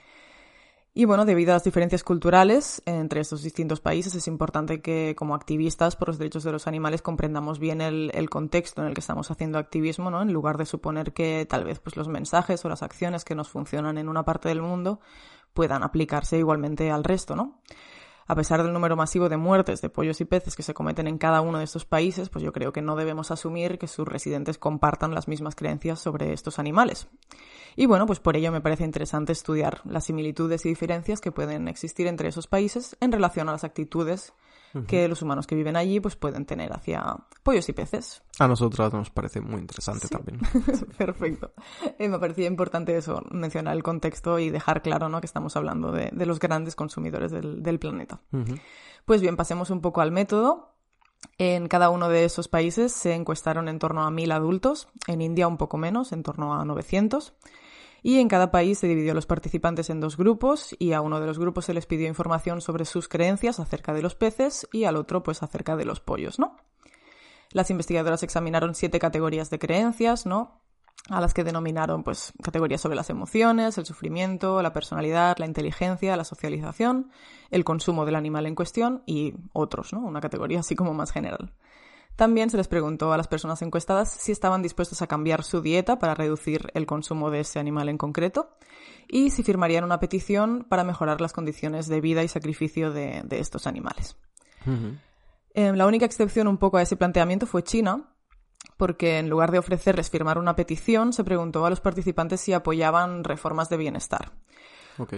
[0.95, 5.33] Y bueno, debido a las diferencias culturales entre estos distintos países, es importante que como
[5.33, 9.31] activistas por los derechos de los animales comprendamos bien el, contexto en el que estamos
[9.31, 10.21] haciendo activismo, ¿no?
[10.21, 13.49] En lugar de suponer que tal vez pues, los mensajes o las acciones que nos
[13.49, 14.99] funcionan en una parte del mundo
[15.55, 17.59] puedan aplicarse igualmente al resto, ¿no?
[18.25, 21.17] A pesar del número masivo de muertes de pollos y peces que se cometen en
[21.17, 24.57] cada uno de estos países, pues yo creo que no debemos asumir que sus residentes
[24.57, 27.07] compartan las mismas creencias sobre estos animales.
[27.75, 31.67] Y bueno, pues por ello me parece interesante estudiar las similitudes y diferencias que pueden
[31.67, 34.33] existir entre esos países en relación a las actitudes
[34.87, 38.23] que los humanos que viven allí pues pueden tener hacia pollos y peces.
[38.39, 40.15] A nosotros nos parece muy interesante Sí.
[40.15, 40.39] también.
[40.97, 41.53] Perfecto.
[41.99, 45.19] Eh, me parecía importante eso, mencionar el contexto y dejar claro ¿no?
[45.21, 48.19] que estamos hablando de, de los grandes consumidores del, del planeta.
[49.05, 50.71] Pues bien, pasemos un poco al método.
[51.37, 55.47] En cada uno de esos países se encuestaron en torno a 1.000 adultos, en India
[55.47, 57.33] un poco menos, en torno a 900.
[58.05, 61.21] Y en cada país se dividió a los participantes en dos grupos y a uno
[61.21, 64.83] de los grupos se les pidió información sobre sus creencias acerca de los peces y
[64.83, 66.57] al otro pues acerca de los pollos, ¿no?
[67.51, 70.59] Las investigadoras examinaron siete categorías de creencias, ¿no?
[71.09, 76.17] A las que denominaron pues categorías sobre las emociones, el sufrimiento, la personalidad, la inteligencia,
[76.17, 77.09] la socialización,
[77.51, 80.01] el consumo del animal en cuestión y otros, ¿no?
[80.01, 81.53] Una categoría así como más general.
[82.15, 85.97] También se les preguntó a las personas encuestadas si estaban dispuestas a cambiar su dieta
[85.97, 88.55] para reducir el consumo de ese animal en concreto
[89.07, 93.39] y si firmarían una petición para mejorar las condiciones de vida y sacrificio de, de
[93.39, 94.15] estos animales.
[95.53, 98.13] Eh, la única excepción un poco a ese planteamiento fue China,
[98.77, 103.23] porque en lugar de ofrecerles firmar una petición, se preguntó a los participantes si apoyaban
[103.23, 104.33] reformas de bienestar.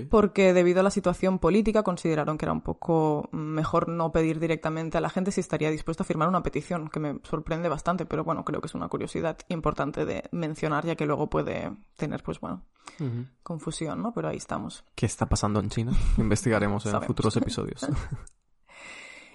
[0.09, 4.97] Porque debido a la situación política consideraron que era un poco mejor no pedir directamente
[4.97, 8.23] a la gente si estaría dispuesta a firmar una petición, que me sorprende bastante, pero
[8.23, 12.39] bueno, creo que es una curiosidad importante de mencionar, ya que luego puede tener, pues
[12.39, 12.63] bueno,
[13.43, 14.13] confusión, ¿no?
[14.13, 14.83] Pero ahí estamos.
[14.95, 15.93] ¿Qué está pasando en China?
[16.17, 17.85] Investigaremos en futuros episodios.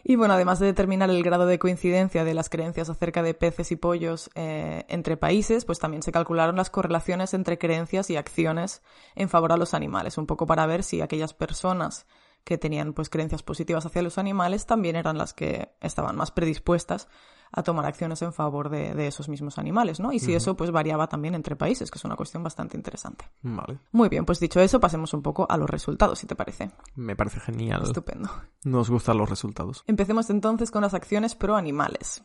[0.02, 3.70] Y bueno, además de determinar el grado de coincidencia de las creencias acerca de peces
[3.72, 8.82] y pollos eh, entre países, pues también se calcularon las correlaciones entre creencias y acciones
[9.14, 12.06] en favor a los animales, un poco para ver si aquellas personas
[12.44, 17.08] que tenían pues creencias positivas hacia los animales también eran las que estaban más predispuestas
[17.52, 20.12] a tomar acciones en favor de, de esos mismos animales, ¿no?
[20.12, 23.24] Y si eso pues variaba también entre países, que es una cuestión bastante interesante.
[23.42, 23.78] Vale.
[23.92, 26.70] Muy bien, pues dicho eso, pasemos un poco a los resultados, si te parece.
[26.94, 27.82] Me parece genial.
[27.82, 28.30] Estupendo.
[28.64, 29.84] Nos gustan los resultados.
[29.86, 32.22] Empecemos entonces con las acciones pro animales.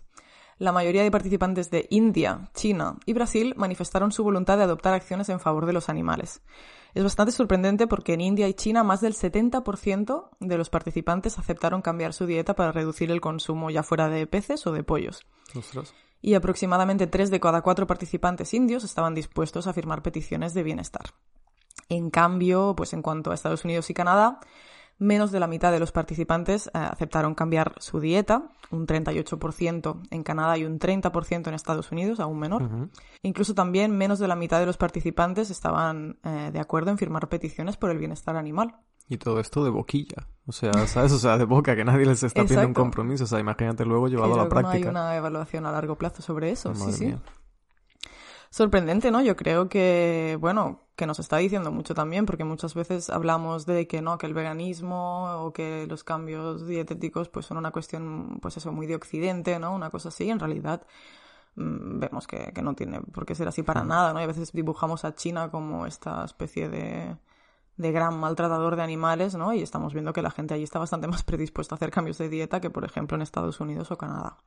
[0.58, 5.28] La mayoría de participantes de India, China y Brasil manifestaron su voluntad de adoptar acciones
[5.28, 6.42] en favor de los animales.
[6.96, 11.82] Es bastante sorprendente porque en India y China más del 70% de los participantes aceptaron
[11.82, 15.26] cambiar su dieta para reducir el consumo ya fuera de peces o de pollos.
[15.54, 15.94] Ostras.
[16.22, 21.14] Y aproximadamente 3 de cada 4 participantes indios estaban dispuestos a firmar peticiones de bienestar.
[21.90, 24.40] En cambio, pues en cuanto a Estados Unidos y Canadá,
[24.98, 30.24] menos de la mitad de los participantes eh, aceptaron cambiar su dieta, un 38% en
[30.24, 32.90] Canadá y un 30% en Estados Unidos, aún menor.
[33.22, 37.28] Incluso también menos de la mitad de los participantes estaban eh, de acuerdo en firmar
[37.30, 38.76] peticiones por el bienestar animal.
[39.08, 40.28] Y todo esto de boquilla.
[40.48, 41.12] O sea, ¿sabes?
[41.12, 43.26] O sea, de boca, que nadie les está pidiendo un compromiso.
[43.26, 44.88] O sea, imagínate luego llevado a la luego no práctica.
[44.88, 46.74] hay una evaluación a largo plazo sobre eso.
[46.74, 47.16] Madre sí, sí.
[48.56, 49.22] Sorprendente, ¿no?
[49.22, 53.86] Yo creo que, bueno, que nos está diciendo mucho también, porque muchas veces hablamos de
[53.86, 58.56] que no, que el veganismo o que los cambios dietéticos pues son una cuestión, pues
[58.56, 59.76] eso, muy de occidente, ¿no?
[59.76, 60.88] Una cosa así, en realidad
[61.56, 64.22] mm, vemos que, que no tiene por qué ser así para nada, ¿no?
[64.22, 67.18] Y a veces dibujamos a China como esta especie de,
[67.76, 69.54] de gran maltratador de animales, ¿no?
[69.54, 72.30] Y estamos viendo que la gente allí está bastante más predispuesta a hacer cambios de
[72.30, 74.38] dieta que, por ejemplo, en Estados Unidos o Canadá.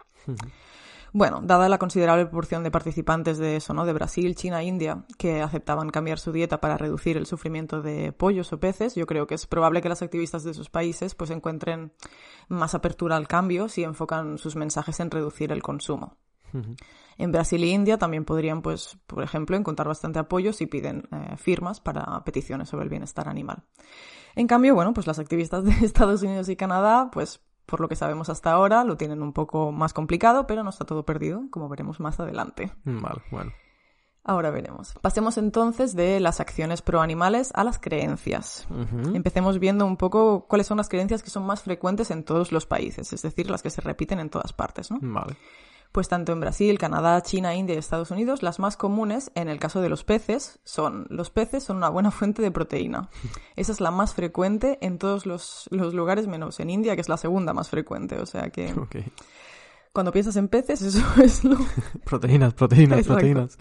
[1.12, 3.86] Bueno, dada la considerable proporción de participantes de eso, ¿no?
[3.86, 8.52] De Brasil, China India, que aceptaban cambiar su dieta para reducir el sufrimiento de pollos
[8.52, 11.92] o peces, yo creo que es probable que las activistas de esos países pues encuentren
[12.48, 16.16] más apertura al cambio si enfocan sus mensajes en reducir el consumo.
[17.18, 21.36] En Brasil e India también podrían, pues, por ejemplo, encontrar bastante apoyo si piden eh,
[21.36, 23.64] firmas para peticiones sobre el bienestar animal.
[24.34, 27.96] En cambio, bueno, pues las activistas de Estados Unidos y Canadá, pues, por lo que
[27.96, 31.68] sabemos hasta ahora, lo tienen un poco más complicado, pero no está todo perdido, como
[31.68, 32.72] veremos más adelante.
[32.84, 33.52] Vale, bueno.
[34.24, 34.94] Ahora veremos.
[35.00, 38.66] Pasemos entonces de las acciones pro animales a las creencias.
[39.14, 42.66] Empecemos viendo un poco cuáles son las creencias que son más frecuentes en todos los
[42.66, 44.98] países, es decir, las que se repiten en todas partes, ¿no?
[45.00, 45.36] Vale.
[45.92, 49.58] Pues tanto en Brasil, Canadá, China, India y Estados Unidos, las más comunes, en el
[49.58, 53.08] caso de los peces, son los peces son una buena fuente de proteína.
[53.56, 57.08] Esa es la más frecuente en todos los, los lugares, menos en India, que es
[57.08, 58.16] la segunda más frecuente.
[58.16, 58.74] O sea que
[59.92, 61.56] cuando piensas en peces, eso es lo...
[62.04, 63.14] Proteínas, proteínas, Exacto.
[63.14, 63.58] proteínas.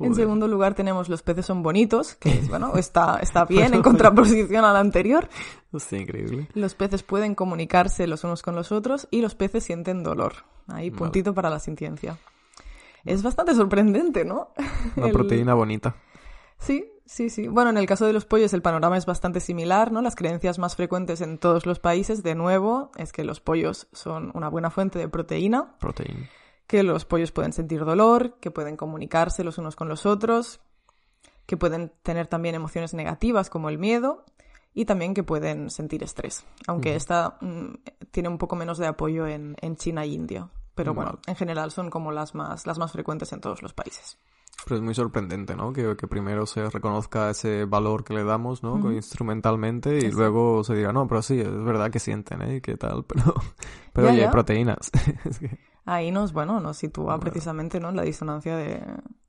[0.00, 4.64] En segundo lugar tenemos los peces son bonitos, que bueno, está, está bien en contraposición
[4.64, 5.28] al anterior.
[5.72, 6.48] Hostia, increíble.
[6.54, 10.32] Los peces pueden comunicarse los unos con los otros y los peces sienten dolor.
[10.72, 10.98] Ahí, Vale.
[10.98, 12.16] puntito para la sintiencia.
[13.04, 14.50] Es bastante sorprendente, ¿no?
[14.96, 15.96] Una El- proteína bonita.
[16.58, 17.48] Sí, sí, sí.
[17.48, 20.02] Bueno, en el caso de los pollos el panorama es bastante similar, ¿no?
[20.02, 24.30] Las creencias más frecuentes en todos los países, de nuevo, es que los pollos son
[24.34, 26.28] una buena fuente de proteína, Proteína.
[26.66, 30.60] que los pollos pueden sentir dolor, que pueden comunicarse los unos con los otros,
[31.46, 34.26] que pueden tener también emociones negativas como el miedo
[34.74, 37.74] y también que pueden sentir estrés, aunque esta mm,
[38.10, 40.50] tiene un poco menos de apoyo en, en China y India.
[40.74, 41.22] Pero bueno, Vale.
[41.26, 44.18] en general son como las más, las más frecuentes en todos los países.
[44.64, 45.72] Pero es muy sorprendente, ¿no?
[45.72, 48.92] Que, que primero se reconozca ese valor que le damos, ¿no?
[48.92, 52.60] Instrumentalmente y luego se diga, no, pero sí, es verdad que sienten, ¿eh?
[52.60, 53.04] ¿Qué tal?
[53.08, 53.34] Pero,
[53.92, 54.30] pero Ya, oye, ya.
[54.30, 54.90] proteínas.
[55.24, 57.20] Es que- Ahí nos, bueno, nos sitúa Bueno.
[57.20, 57.88] precisamente ¿no?
[57.88, 58.82] en la disonancia de,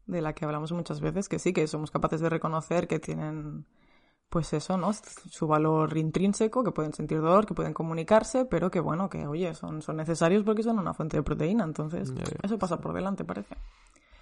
[0.06, 3.66] de la que hablamos muchas veces, que sí, que somos capaces de reconocer que tienen,
[4.32, 4.92] pues eso, ¿no?
[5.30, 9.54] Su valor intrínseco, que pueden sentir dolor, que pueden comunicarse, pero que bueno, que oye,
[9.54, 12.38] son, son necesarios porque son una fuente de proteína, entonces Ya, ya.
[12.42, 13.56] eso pasa por delante, parece.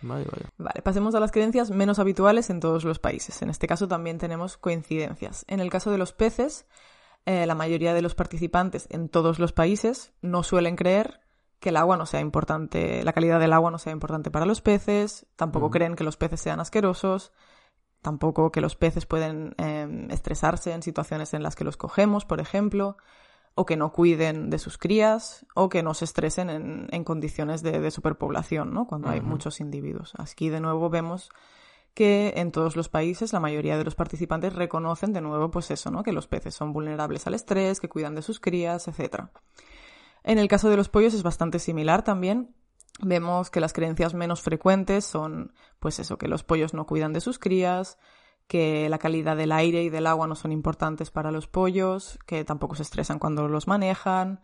[0.02, 0.50] Vaya, vaya.
[0.58, 3.40] Vale, pasemos a las creencias menos habituales en todos los países.
[3.44, 5.46] En este caso también tenemos coincidencias.
[5.48, 6.66] En el caso de los peces,
[7.26, 11.20] eh, la mayoría de los participantes en todos los países no suelen creer
[11.60, 14.62] que el agua no sea importante, la calidad del agua no sea importante para los
[14.62, 17.32] peces, tampoco creen que los peces sean asquerosos,
[18.02, 22.40] tampoco que los peces pueden eh, estresarse en situaciones en las que los cogemos, por
[22.40, 22.98] ejemplo,
[23.56, 27.62] o que no cuiden de sus crías, o que no se estresen en, en condiciones
[27.62, 28.88] de, de superpoblación, ¿no?
[28.88, 30.14] Cuando hay muchos individuos.
[30.18, 31.30] Aquí de nuevo vemos
[31.94, 35.92] que en todos los países la mayoría de los participantes reconocen de nuevo pues eso,
[35.92, 36.04] ¿no?
[36.04, 39.26] Que los peces son vulnerables al estrés, que cuidan de sus crías, etc.
[40.24, 42.56] En el caso de los pollos es bastante similar también.
[43.02, 47.22] Vemos que las creencias menos frecuentes son pues eso, que los pollos no cuidan de
[47.22, 47.98] sus crías,
[48.48, 52.44] que la calidad del aire y del agua no son importantes para los pollos, que
[52.44, 54.42] tampoco se estresan cuando los manejan,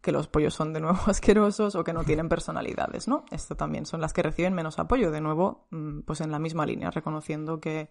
[0.00, 3.24] que los pollos son de nuevo asquerosos o que no tienen personalidades, ¿no?
[3.30, 6.66] Esto también son las que reciben menos apoyo, de nuevo, mm, pues en la misma
[6.66, 7.90] línea, reconociendo que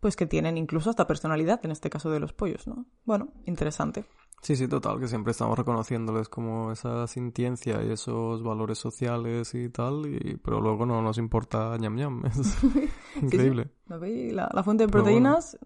[0.00, 2.86] pues que tienen incluso hasta personalidad, en este caso de los pollos, ¿no?
[3.04, 4.04] Bueno, interesante.
[4.42, 9.68] Sí, sí, total, que siempre estamos reconociéndoles como esa sintiencia y esos valores sociales y
[9.70, 12.22] tal, y, pero luego no nos importa ñam ñam.
[12.26, 12.62] Es
[13.22, 13.70] increíble.
[13.88, 14.32] ¿Lo veis?
[14.32, 15.04] La, la fuente de bueno.
[15.04, 15.58] proteínas,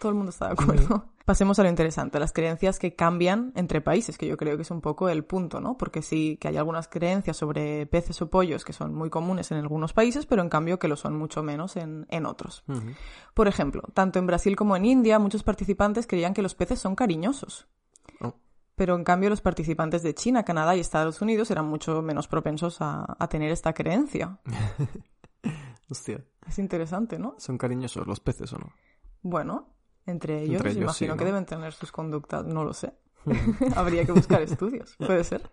[0.00, 1.04] todo el mundo está de acuerdo.
[1.24, 4.70] Pasemos a lo interesante, las creencias que cambian entre países, que yo creo que es
[4.70, 5.78] un poco el punto, ¿no?
[5.78, 9.56] Porque sí que hay algunas creencias sobre peces o pollos que son muy comunes en
[9.56, 12.62] algunos países, pero en cambio que lo son mucho menos en, en otros.
[13.32, 16.94] Por ejemplo, tanto en Brasil como en India, muchos participantes creían que los peces son
[16.94, 17.68] cariñosos.
[18.76, 22.80] Pero en cambio los participantes de China, Canadá y Estados Unidos eran mucho menos propensos
[22.80, 24.38] a, a tener esta creencia.
[25.90, 27.34] Hostia, Es interesante, ¿no?
[27.38, 28.72] ¿son cariñosos los peces o no?
[29.22, 29.74] Bueno,
[30.06, 32.94] entre ellos, Entre ellos imagino sí, que deben tener sus conductas, no lo sé.
[33.76, 35.50] Habría que buscar estudios, puede ser.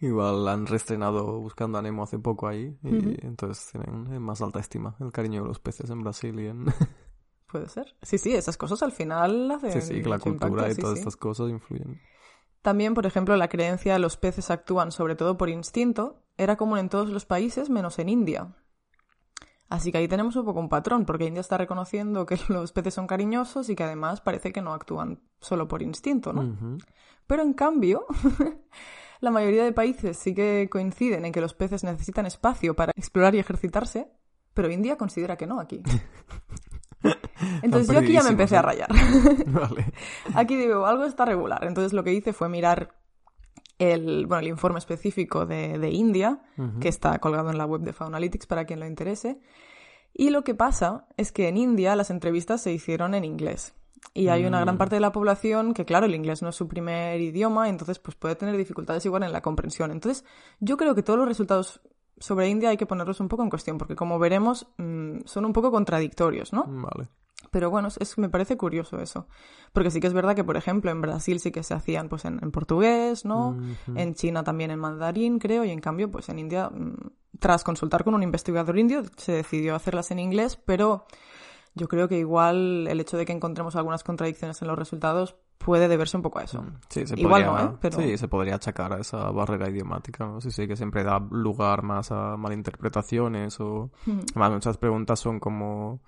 [0.00, 4.60] Igual han reestrenado Buscando a Nemo hace poco ahí y entonces tienen eh, más alta
[4.60, 6.66] estima el cariño de los peces en Brasil y en...
[7.50, 7.96] Puede ser.
[8.02, 10.96] Sí, sí, esas cosas al final hacen sí, sí, la impacto, cultura y sí, todas
[10.96, 11.00] sí.
[11.00, 11.98] estas cosas influyen.
[12.62, 16.78] También, por ejemplo, la creencia de los peces actúan sobre todo por instinto era común
[16.78, 18.54] en todos los países menos en India.
[19.68, 22.94] Así que ahí tenemos un poco un patrón, porque India está reconociendo que los peces
[22.94, 26.78] son cariñosos y que además parece que no actúan solo por instinto, ¿no?
[27.26, 28.06] Pero en cambio,
[29.20, 33.34] la mayoría de países sí que coinciden en que los peces necesitan espacio para explorar
[33.34, 34.10] y ejercitarse,
[34.54, 35.82] pero India considera que no aquí.
[37.62, 38.88] Entonces yo aquí ya me empecé a rayar.
[39.46, 39.92] Vale.
[40.34, 41.64] Aquí digo, algo está regular.
[41.64, 42.94] Entonces lo que hice fue mirar
[43.78, 46.40] el, bueno, el informe específico de, de India,
[46.80, 49.40] que está colgado en la web de Faunalytics para quien lo interese.
[50.14, 53.74] Y lo que pasa es que en India las entrevistas se hicieron en inglés.
[54.14, 54.78] Y hay una gran Mm.
[54.78, 58.16] parte de la población que, claro, el inglés no es su primer idioma, entonces pues
[58.16, 59.90] puede tener dificultades igual en la comprensión.
[59.90, 60.24] Entonces,
[60.60, 61.80] yo creo que todos los resultados
[62.18, 65.52] sobre India hay que ponerlos un poco en cuestión, porque como veremos, mm, son un
[65.52, 66.64] poco contradictorios, ¿no?
[66.66, 67.08] Vale.
[67.50, 69.26] Pero bueno, es, me parece curioso eso.
[69.72, 72.24] Porque sí que es verdad que, por ejemplo, en Brasil sí que se hacían pues
[72.24, 73.56] en, en portugués, ¿no?
[73.94, 76.94] En China también en mandarín, creo, y en cambio, pues en India, mm,
[77.38, 81.06] tras consultar con un investigador indio, se decidió hacerlas en inglés, pero
[81.74, 85.88] yo creo que igual el hecho de que encontremos algunas contradicciones en los resultados puede
[85.88, 86.62] deberse un poco a eso.
[86.62, 87.78] Mm, Sí, se Igual podría, no, ¿eh?
[87.80, 90.40] Pero- sí, se podría achacar a esa barrera idiomática, ¿no?
[90.40, 93.90] Sí, sí, que siempre da lugar más a malinterpretaciones o...
[94.32, 96.00] Además, muchas preguntas son como...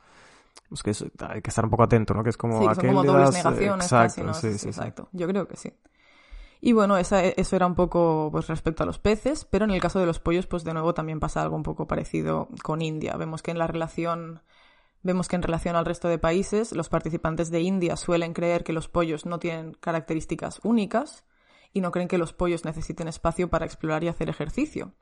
[0.73, 2.23] Es que es- hay que estar un poco atento, ¿no?
[2.23, 2.59] Que es como...
[2.61, 3.45] Sí, ¿a que son como le dobles das?
[3.45, 4.35] negaciones Exacto, casi, ¿no?
[4.35, 4.69] sí, sí.
[4.69, 5.09] exacto.
[5.13, 5.73] Yo creo que sí.
[6.61, 9.81] Y bueno, esa- eso era un poco pues respecto a los peces, pero en el
[9.81, 13.17] caso de los pollos, pues de nuevo también pasa algo un poco parecido con India.
[13.17, 14.43] Vemos que en la relación,
[15.03, 18.75] vemos que en relación al resto de países, los participantes de India suelen creer que
[18.75, 21.25] los pollos no tienen características únicas
[21.73, 24.93] y no creen que los pollos necesiten espacio para explorar y hacer ejercicio.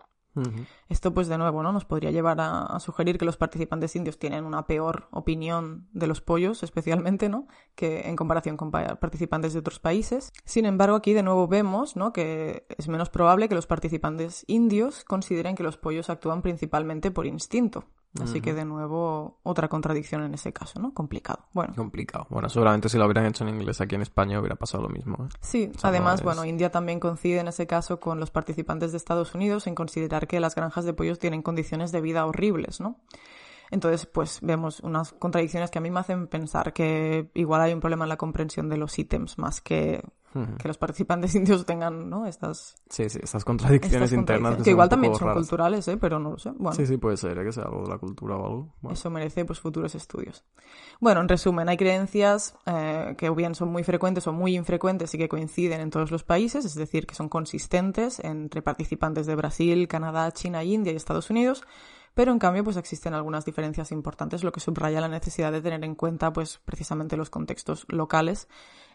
[0.89, 1.72] Esto, pues, de nuevo, ¿no?
[1.72, 6.20] Nos podría llevar a, sugerir que los participantes indios tienen una peor opinión de los
[6.20, 7.49] pollos, especialmente, ¿no?
[7.74, 10.33] Que en comparación con pa- participantes de otros países.
[10.45, 12.12] Sin embargo, aquí de nuevo vemos, ¿no?
[12.12, 17.26] Que es menos probable que los participantes indios consideren que los pollos actúan principalmente por
[17.26, 17.85] instinto.
[18.23, 20.93] Así que, de nuevo, otra contradicción en ese caso, ¿no?
[20.95, 21.41] Complicado.
[21.53, 21.75] Bueno.
[21.77, 22.27] Complicado.
[22.31, 25.27] Bueno, seguramente si lo hubieran hecho en inglés aquí en España hubiera pasado lo mismo.
[25.27, 25.29] ¿eh?
[25.41, 28.91] Sí, sea, además, no es- bueno, India también coincide en ese caso con los participantes
[28.93, 32.81] de Estados Unidos en considerar que las granjas de pollos tienen condiciones de vida horribles,
[32.81, 32.97] ¿no?
[33.71, 37.81] Entonces, pues vemos unas contradicciones que a mí me hacen pensar que igual hay un
[37.81, 40.03] problema en la comprensión de los ítems más que
[40.59, 42.27] que los participantes indios tengan, ¿no?
[42.27, 45.37] Estas, Sí, sí, estas contradicciones estas internas contradicciones, que, igual también son raras.
[45.37, 45.97] culturales, ¿eh?
[45.97, 46.51] Pero no lo sé.
[46.51, 47.45] Bueno, Sí, sí, puede ser, ¿eh?
[47.45, 48.75] que sea algo de la cultura o algo.
[48.81, 48.95] Bueno.
[48.95, 50.45] eso merece pues futuros estudios.
[51.01, 55.14] Bueno, en resumen, hay creencias eh, que o bien son muy frecuentes o muy infrecuentes
[55.14, 59.35] y que coinciden en todos los países, es decir, que son consistentes entre participantes de
[59.35, 61.64] Brasil, Canadá, China, India y Estados Unidos,
[62.19, 65.85] pero en cambio pues existen algunas diferencias importantes, lo que subraya la necesidad de tener
[65.85, 68.49] en cuenta pues precisamente los contextos locales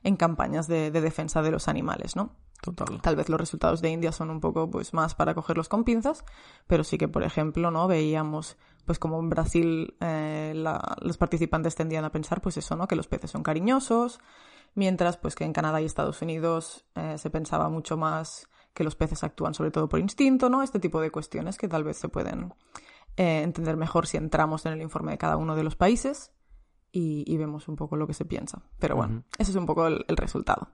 [0.03, 2.35] en campañas de, de defensa de los animales, ¿no?
[2.61, 2.99] Total.
[3.01, 6.25] Tal vez los resultados de India son un poco pues más para cogerlos con pinzas,
[6.67, 11.75] pero sí que, por ejemplo, no veíamos pues como en Brasil eh, la- los participantes
[11.75, 12.89] tendían a pensar pues eso, ¿no?
[12.89, 14.19] Que los peces son cariñosos,
[14.75, 18.95] mientras pues que en Canadá y Estados Unidos eh, se pensaba mucho más que los
[18.97, 20.61] peces actúan sobre todo por instinto, ¿no?
[20.61, 22.53] Este tipo de cuestiones que tal vez se pueden
[23.17, 26.31] eh, entender mejor si entramos en el informe de cada uno de los países
[26.91, 28.61] y, y vemos un poco lo que se piensa.
[28.79, 30.69] Pero bueno, ese es un poco el- el resultado.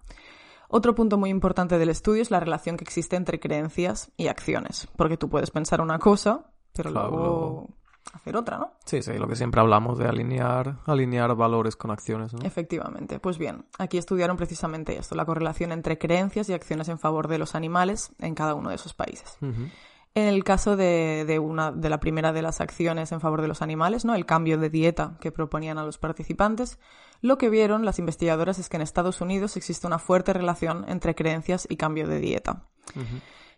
[0.67, 4.87] Otro punto muy importante del estudio es la relación que existe entre creencias y acciones,
[4.95, 7.69] porque tú puedes pensar una cosa, pero Claro, luego
[8.13, 8.73] hacer otra, ¿no?
[8.85, 12.39] Sí, sí, lo que siempre hablamos de alinear, alinear valores con acciones, ¿no?
[12.45, 13.19] Efectivamente.
[13.19, 17.39] Pues bien, aquí estudiaron precisamente esto, la correlación entre creencias y acciones en favor de
[17.39, 19.37] los animales en cada uno de esos países.
[19.41, 19.69] Ujú.
[20.15, 23.47] En el caso de, de una de la primera de las acciones en favor de
[23.47, 24.15] los animales, ¿no?
[24.15, 26.79] El cambio de dieta que proponían a los participantes,
[27.21, 31.15] lo que vieron las investigadoras es que en Estados Unidos existe una fuerte relación entre
[31.15, 32.63] creencias y cambio de dieta.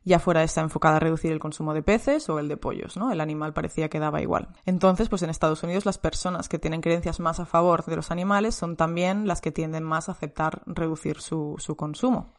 [0.04, 3.12] Ya fuera esta enfocada a reducir el consumo de peces o el de pollos, ¿no?
[3.12, 4.50] El animal parecía que daba igual.
[4.66, 8.10] Entonces, pues en Estados Unidos las personas que tienen creencias más a favor de los
[8.10, 12.34] animales son también las que tienden más a aceptar reducir su, su consumo.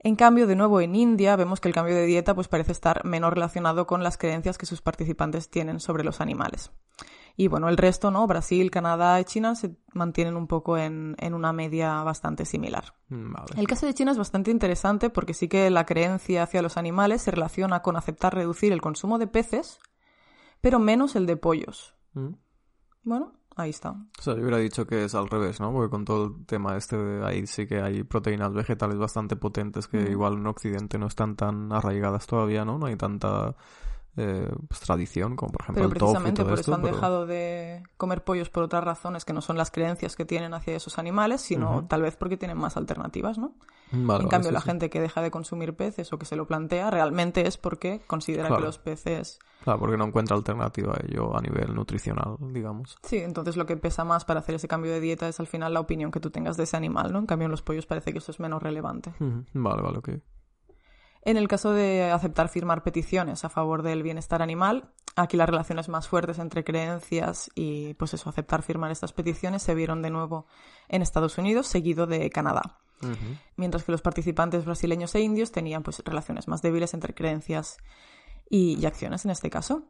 [0.00, 3.04] En cambio, de nuevo en India vemos que el cambio de dieta pues parece estar
[3.04, 6.70] menos relacionado con las creencias que sus participantes tienen sobre los animales.
[7.36, 8.26] Y bueno, el resto, ¿no?
[8.26, 12.94] Brasil, Canadá y China se mantienen un poco en, en una media bastante similar.
[13.08, 13.46] Mm, Vale.
[13.56, 17.22] El caso de China es bastante interesante porque sí que la creencia hacia los animales
[17.22, 19.78] se relaciona con aceptar reducir el consumo de peces,
[20.60, 21.94] pero menos el de pollos.
[22.14, 22.34] Mm.
[23.04, 23.90] Bueno, ahí está.
[23.90, 25.72] O sea, yo hubiera dicho que es al revés, ¿no?
[25.72, 29.86] Porque con todo el tema este de ahí sí que hay proteínas vegetales bastante potentes
[29.88, 30.10] que Mm.
[30.12, 32.78] igual en Occidente no están tan arraigadas todavía, ¿no?
[32.78, 33.54] No hay tanta
[34.18, 36.70] eh, pues, tradición como por ejemplo Pero el tofu y precisamente todo por esto.
[36.72, 40.16] eso han pero- dejado de comer pollos por otras razones que no son las creencias
[40.16, 43.52] que tienen hacia esos animales, sino tal vez porque tienen más alternativas, ¿no?
[43.90, 44.66] Vale, en cambio, la sí.
[44.66, 48.48] gente que deja de consumir peces o que se lo plantea realmente es porque considera
[48.48, 48.62] Claro.
[48.62, 49.38] que los peces...
[49.64, 52.96] Claro, porque no encuentra alternativa a ello a nivel nutricional, digamos.
[53.02, 55.74] Sí, entonces lo que pesa más para hacer ese cambio de dieta es al final
[55.74, 57.18] la opinión que tú tengas de ese animal, ¿no?
[57.18, 59.12] En cambio, en los pollos parece que eso es menos relevante.
[59.54, 60.08] Vale, vale, ok.
[61.28, 65.90] En el caso de aceptar firmar peticiones a favor del bienestar animal, aquí las relaciones
[65.90, 70.46] más fuertes entre creencias y, pues eso, aceptar firmar estas peticiones se vieron de nuevo
[70.88, 72.78] en Estados Unidos, seguido de Canadá.
[73.56, 77.76] Mientras que los participantes brasileños e indios tenían, pues, relaciones más débiles entre creencias
[78.48, 79.82] y, y acciones en este caso.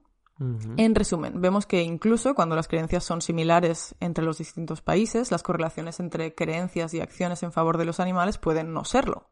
[0.77, 5.45] En resumen, vemos que incluso cuando las creencias son similares entre los distintos países, las
[5.45, 9.31] correlaciones entre creencias y acciones en favor de los animales pueden no serlo.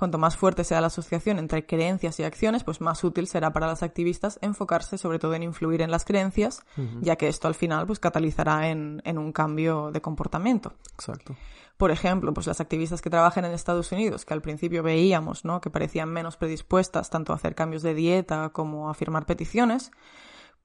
[0.00, 3.66] Cuanto más fuerte sea la asociación entre creencias y acciones, pues más útil será para
[3.66, 6.62] las activistas enfocarse sobre todo en influir en las creencias,
[7.02, 10.72] ya que esto al final pues catalizará en, en un cambio de comportamiento.
[10.94, 11.36] Exacto.
[11.76, 15.60] Por ejemplo, pues las activistas que trabajan en Estados Unidos, que al principio veíamos, ¿no?
[15.60, 19.90] que parecían menos predispuestas tanto a hacer cambios de dieta como a firmar peticiones,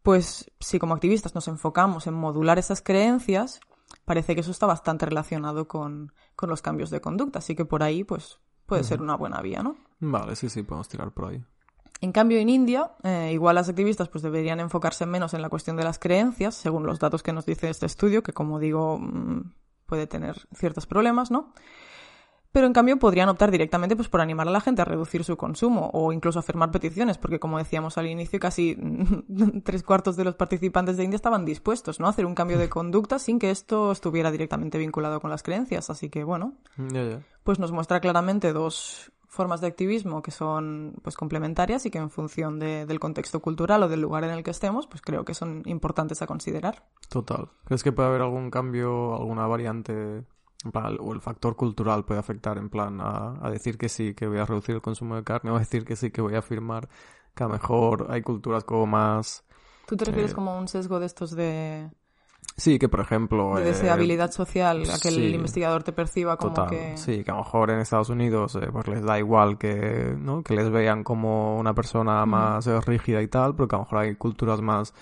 [0.02, 3.60] pues si como activistas nos enfocamos en modular esas creencias,
[4.06, 7.84] parece que eso está bastante relacionado con, con los cambios de conducta, así que por
[7.84, 9.76] ahí pues puede ser una buena vía, ¿no?
[10.00, 11.44] Vale, sí, sí, podemos tirar por ahí.
[12.02, 15.78] En cambio, en India, eh, igual las activistas pues deberían enfocarse menos en la cuestión
[15.78, 19.54] de las creencias, según los datos que nos dice este estudio, que como digo, mm,
[19.86, 21.54] puede tener ciertos problemas, ¿no?
[22.56, 25.36] Pero en cambio podrían optar directamente pues, por animar a la gente a reducir su
[25.36, 28.78] consumo o incluso a firmar peticiones, porque como decíamos al inicio, casi
[29.66, 32.08] tres cuartos de los participantes de India estaban dispuestos ¿no?
[32.08, 35.90] a hacer un cambio de conducta sin que esto estuviera directamente vinculado con las creencias.
[35.90, 36.54] Así que bueno,
[37.44, 42.10] pues nos muestra claramente dos formas de activismo que son pues complementarias y que en
[42.10, 45.62] función del contexto cultural o del lugar en el que estemos, pues creo que son
[45.66, 46.86] importantes a considerar.
[47.10, 47.50] Total.
[47.66, 50.24] ¿Crees que puede haber algún cambio, alguna variante
[51.00, 54.46] o el factor cultural puede afectar en plan a, decir que sí, que voy a
[54.46, 56.90] reducir el consumo de carne o a decir que sí, que voy a afirmar
[57.34, 59.44] que a lo mejor hay culturas como más...
[59.86, 61.90] ¿Tú te refieres eh, como a un sesgo de estos de...
[62.58, 63.56] Sí, que por ejemplo...
[63.56, 66.98] De deseabilidad eh, social, a que el investigador te perciba como que...
[66.98, 70.42] Sí, que a lo mejor en Estados Unidos eh, pues les da igual que, ¿no?
[70.44, 74.00] que les vean como una persona más rígida y tal, pero que a lo mejor
[74.00, 74.94] hay culturas más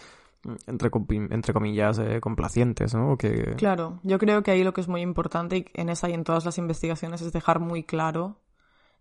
[0.68, 0.91] entre,
[1.30, 3.18] entre comillas, eh, complacientes, ¿no?
[3.18, 3.56] Que...
[3.58, 6.24] Claro, yo creo que ahí lo que es muy importante y en esa y en
[6.24, 8.38] todas las investigaciones es dejar muy claro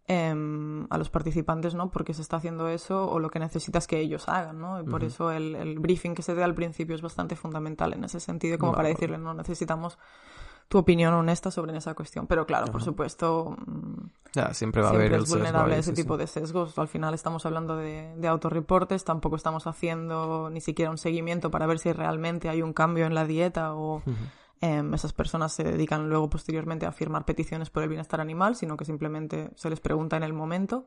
[0.07, 1.91] em, a los participantes, ¿no?
[1.91, 4.81] Por qué se está haciendo eso o lo que necesitas que ellos hagan, ¿no?
[4.81, 8.05] Y por eso el, el, briefing que se dé al principio es bastante fundamental en
[8.05, 9.99] ese sentido, como para decirle, no necesitamos
[10.69, 12.27] tu opinión honesta sobre esa cuestión.
[12.27, 16.17] Pero claro, por supuesto, mm, ya, siempre va a haber es vulnerable a ese tipo
[16.17, 16.79] de sesgos.
[16.79, 21.67] Al final estamos hablando de, de autorreportes, tampoco estamos haciendo ni siquiera un seguimiento para
[21.67, 24.03] ver si realmente hay un cambio en la dieta o
[24.61, 28.77] em, esas personas se dedican luego posteriormente a firmar peticiones por el bienestar animal, sino
[28.77, 30.87] que simplemente se les pregunta en el momento.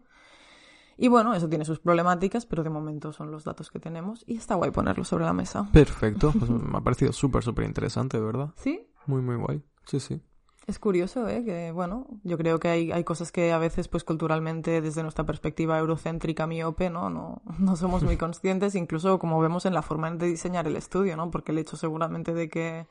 [0.98, 4.38] Y bueno, eso tiene sus problemáticas, pero de momento son los datos que tenemos y
[4.38, 5.70] está guay ponerlo sobre la mesa.
[5.72, 8.52] Perfecto, pues me ha parecido súper, súper interesante, ¿verdad?
[8.56, 8.88] Sí.
[9.06, 9.64] Muy, muy guay.
[9.86, 10.22] Sí, sí.
[10.68, 11.44] Es curioso, ¿eh?
[11.44, 15.24] Que, bueno, yo creo que hay, hay cosas que a veces, pues culturalmente, desde nuestra
[15.24, 17.12] perspectiva eurocéntrica, miope, ¿no?
[17.12, 21.16] No, no somos muy conscientes, incluso como vemos en la forma de diseñar el estudio,
[21.18, 21.30] ¿no?
[21.30, 22.88] Porque el hecho seguramente de que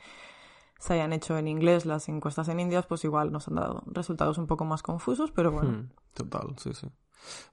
[0.78, 4.38] se hayan hecho en inglés las encuestas en Indias, pues igual nos han dado resultados
[4.38, 5.70] un poco más confusos, pero bueno.
[5.70, 6.88] Hmm, total, sí, sí.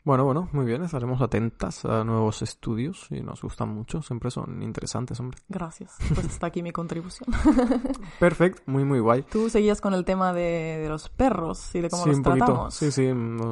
[0.03, 4.63] Bueno, bueno, muy bien, estaremos atentas a nuevos estudios y nos gustan mucho, siempre son
[4.63, 5.37] interesantes, hombre.
[5.47, 7.29] Gracias, pues está aquí mi contribución.
[8.19, 9.21] Perfecto, muy, muy guay.
[9.23, 12.73] Tú seguías con el tema de, los perros y de cómo los un tratamos.
[12.73, 13.09] Sí, sí,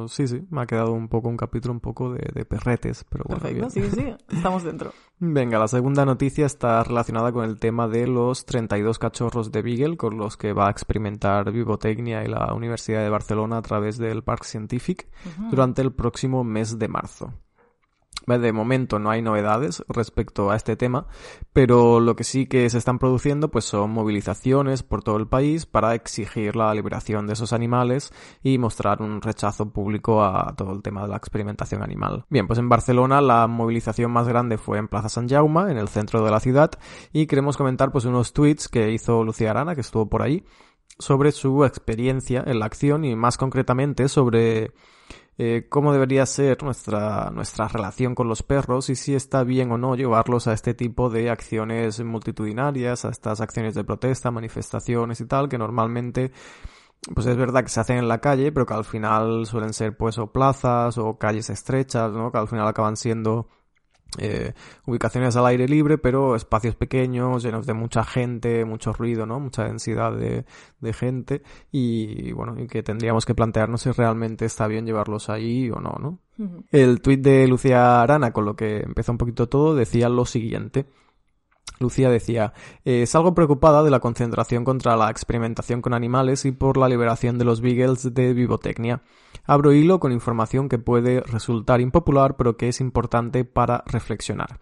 [0.08, 3.42] sí, sí, me ha quedado un poco un capítulo un poco de, perretes, pero bueno.
[3.42, 4.92] Perfecto, sí, sí, estamos dentro.
[5.22, 9.98] Venga, la segunda noticia está relacionada con el tema de los 32 cachorros de Beagle
[9.98, 14.22] con los que va a experimentar Vivotecnia y la Universidad de Barcelona a través del
[14.22, 15.06] Parc Scientific
[15.50, 17.34] durante el próximo mes de marzo.
[18.26, 21.06] De momento no hay novedades respecto a este tema,
[21.52, 25.66] pero lo que sí que se están produciendo pues son movilizaciones por todo el país
[25.66, 28.12] para exigir la liberación de esos animales
[28.42, 32.24] y mostrar un rechazo público a todo el tema de la experimentación animal.
[32.28, 35.88] Bien, pues en Barcelona la movilización más grande fue en Plaza San Jaume, en el
[35.88, 36.70] centro de la ciudad,
[37.12, 40.44] y queremos comentar pues unos tweets que hizo Lucía Arana, que estuvo por ahí,
[40.98, 44.72] sobre su experiencia en la acción y más concretamente sobre
[45.38, 49.78] eh, cómo debería ser nuestra, nuestra relación con los perros y si está bien o
[49.78, 55.26] no llevarlos a este tipo de acciones multitudinarias, a estas acciones de protesta, manifestaciones y
[55.26, 56.32] tal, que normalmente
[57.14, 59.96] pues es verdad que se hacen en la calle, pero que al final suelen ser
[59.96, 62.30] pues o plazas o calles estrechas, ¿no?
[62.30, 63.48] Que al final acaban siendo
[64.18, 64.52] eh,
[64.86, 69.40] ubicaciones al aire libre, pero espacios pequeños, llenos de mucha gente, mucho ruido, ¿no?
[69.40, 70.44] Mucha densidad de,
[70.80, 75.70] de gente y, bueno, y que tendríamos que plantearnos si realmente está bien llevarlos ahí
[75.70, 76.18] o no, ¿no?
[76.70, 80.86] El tuit de Lucía Arana, con lo que empezó un poquito todo, decía lo siguiente.
[81.78, 82.52] Lucía decía,
[82.84, 87.38] eh, salgo preocupada de la concentración contra la experimentación con animales y por la liberación
[87.38, 89.02] de los beagles de vivotecnia.
[89.46, 94.60] Abro hilo con información que puede resultar impopular pero que es importante para reflexionar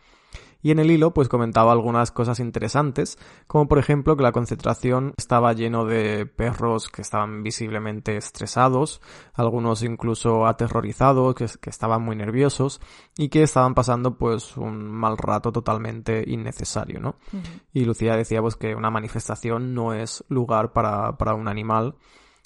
[0.62, 5.14] y en el hilo pues comentaba algunas cosas interesantes, como por ejemplo que la concentración
[5.16, 9.00] estaba lleno de perros que estaban visiblemente estresados,
[9.34, 12.80] algunos incluso aterrorizados, que, estaban muy nerviosos
[13.16, 17.16] y que estaban pasando pues un mal rato totalmente innecesario, ¿no?
[17.72, 21.94] Y Lucía decía pues que una manifestación no es lugar para, para un animal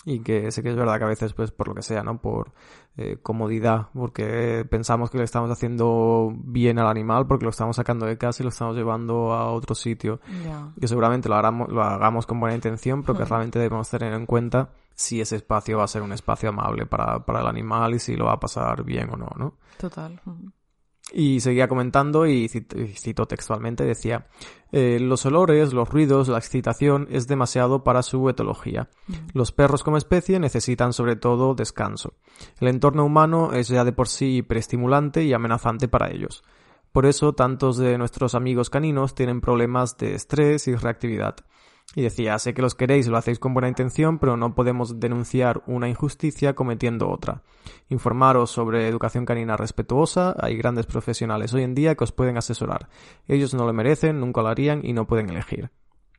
[0.05, 2.21] y que sé que es verdad que a veces pues por lo que sea no
[2.21, 2.53] por
[2.97, 8.07] eh, comodidad porque pensamos que le estamos haciendo bien al animal porque lo estamos sacando
[8.07, 10.21] de casa y lo estamos llevando a otro sitio.
[10.79, 14.27] Que seguramente lo hagamos, lo hagamos con buena intención pero que realmente debemos tener en
[14.27, 17.99] cuenta si ese espacio va a ser un espacio amable para, para el animal y
[17.99, 20.21] si lo va a pasar bien o no no total
[21.13, 24.29] Y seguía comentando y cito, textualmente, decía,
[24.71, 28.89] eh, los olores, los ruidos, la excitación es demasiado para su etología.
[29.35, 32.15] Los perros como especie necesitan sobre todo descanso.
[32.61, 36.45] El entorno humano es ya de por sí hiperestimulante y amenazante para ellos.
[36.93, 41.37] Por eso tantos de nuestros amigos caninos tienen problemas de estrés y reactividad.
[41.95, 45.63] Y decía, sé que los queréis lo hacéis con buena intención, pero no podemos denunciar
[45.67, 47.43] una injusticia cometiendo otra.
[47.91, 52.89] Informaros sobre educación canina respetuosa, hay grandes profesionales hoy en día que os pueden asesorar.
[53.29, 55.71] Ellos no lo merecen, nunca lo harían y no pueden elegir.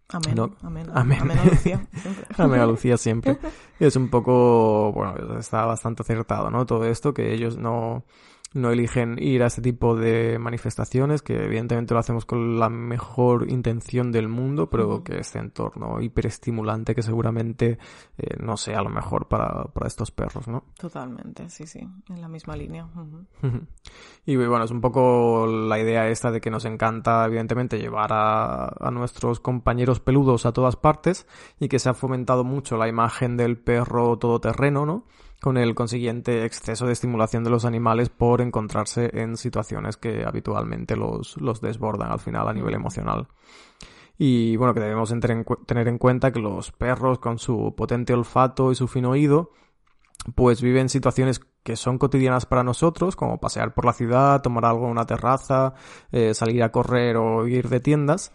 [0.09, 1.19] Amén, amén, amén.
[1.21, 2.25] Amén a Lucía, siempre.
[2.37, 3.37] amén a Lucía siempre.
[3.79, 6.67] Es un poco, bueno, está bastante acertado, ¿no?
[6.67, 8.05] Todo esto, que ellos no,
[8.53, 13.49] no eligen ir a este tipo de manifestaciones, que evidentemente lo hacemos con la mejor
[13.49, 17.79] intención del mundo, pero que este entorno hiperestimulante que seguramente
[18.17, 20.65] eh, no sea lo mejor para, para, estos perros, ¿no?
[20.77, 21.79] Totalmente, sí, sí,
[22.09, 22.87] en la misma línea.
[24.25, 28.67] Y bueno, es un poco la idea esta de que nos encanta, evidentemente, llevar a,
[28.67, 31.27] a nuestros compañeros peludos a todas partes
[31.59, 35.03] y que se ha fomentado mucho la imagen del perro todoterreno, ¿no?
[35.43, 40.95] Con el consiguiente exceso de estimulación de los animales por encontrarse en situaciones que habitualmente
[40.95, 43.27] los, los desbordan al final a nivel emocional.
[44.17, 45.13] Y bueno, que debemos
[45.65, 49.51] tener en cuenta que los perros con su potente olfato y su fino oído
[50.35, 54.85] pues viven situaciones que son cotidianas para nosotros, como pasear por la ciudad, tomar algo
[54.85, 55.73] en una terraza,
[56.11, 58.31] eh, salir a correr o ir de tiendas,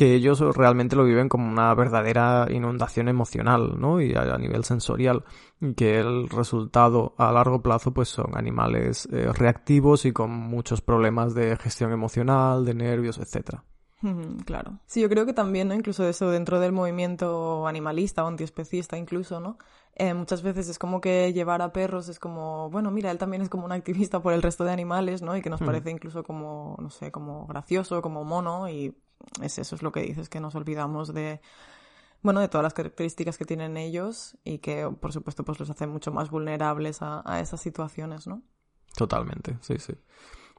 [0.00, 4.00] que ellos realmente lo viven como una verdadera inundación emocional, ¿no?
[4.00, 5.24] Y a, nivel sensorial,
[5.60, 10.80] y que el resultado a largo plazo pues son animales eh, reactivos y con muchos
[10.80, 13.62] problemas de gestión emocional, de nervios, etcétera.
[14.46, 14.78] Claro.
[14.86, 15.74] Sí, yo creo que también, ¿no?
[15.74, 19.58] Incluso eso dentro del movimiento animalista o antiespecista incluso, ¿no?
[19.96, 23.42] Eh, muchas veces es como que llevar a perros es como, bueno, mira, él también
[23.42, 25.36] es como un activista por el resto de animales, ¿no?
[25.36, 28.96] Y que nos parece incluso como, no sé, como gracioso, como mono y
[29.42, 31.40] es eso es lo que dices, que nos olvidamos de,
[32.22, 35.86] bueno, de todas las características que tienen ellos y que, por supuesto, pues los hace
[35.86, 38.42] mucho más vulnerables a, esas situaciones, ¿no?
[38.96, 39.94] Totalmente, sí, sí.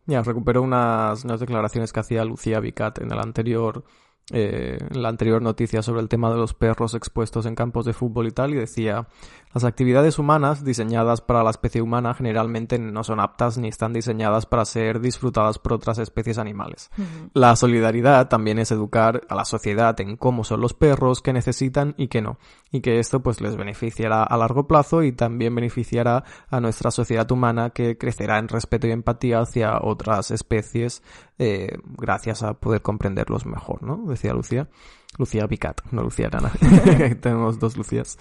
[0.06, 3.84] Ya, recupero unas, unas declaraciones que hacía Lucía Vicat en el anterior
[4.32, 8.28] eh, la anterior noticia sobre el tema de los perros expuestos en campos de fútbol
[8.28, 9.08] y tal, y decía,
[9.54, 14.46] las actividades humanas diseñadas para la especie humana generalmente no son aptas ni están diseñadas
[14.46, 16.90] para ser disfrutadas por otras especies animales.
[17.34, 21.96] La solidaridad también es educar a la sociedad en cómo son los perros, qué necesitan
[21.98, 22.38] y qué no.
[22.72, 27.30] Y que esto pues les beneficiará a largo plazo y también beneficiará a nuestra sociedad
[27.30, 31.04] humana que crecerá en respeto y empatía hacia otras especies
[31.44, 33.98] eh, gracias a poder comprenderlos mejor, ¿no?
[34.06, 34.70] Decía Lucía.
[35.18, 36.52] Lucía Picat, no Lucía Arana.
[37.20, 38.20] Tenemos dos Lucías.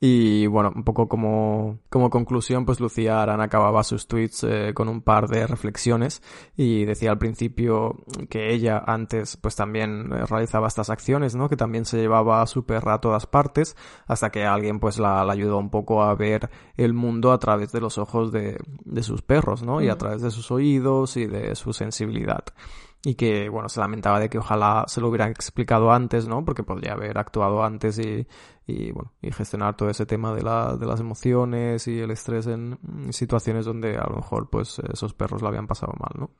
[0.00, 4.88] Y bueno, un poco como, como conclusión, pues Lucía Arana acababa sus tweets eh, con
[4.88, 6.22] un par de reflexiones
[6.56, 11.48] y decía al principio que ella antes pues también eh, realizaba estas acciones, ¿no?
[11.48, 13.76] Que también se llevaba a su perra a todas partes
[14.06, 17.80] hasta que alguien pues la, ayudó un poco a ver el mundo a través de
[17.80, 19.80] los ojos de, de sus perros, ¿no?
[19.80, 22.44] Y a través de sus oídos y de su sensibilidad
[23.04, 26.44] y que, bueno, se lamentaba de que ojalá se lo hubiera explicado antes, ¿no?
[26.44, 28.26] Porque podría haber actuado antes y,
[28.66, 32.78] y bueno, y gestionar todo ese tema de, de las emociones y el estrés en
[33.10, 36.30] situaciones donde a lo mejor pues esos perros lo habían pasado mal, ¿no?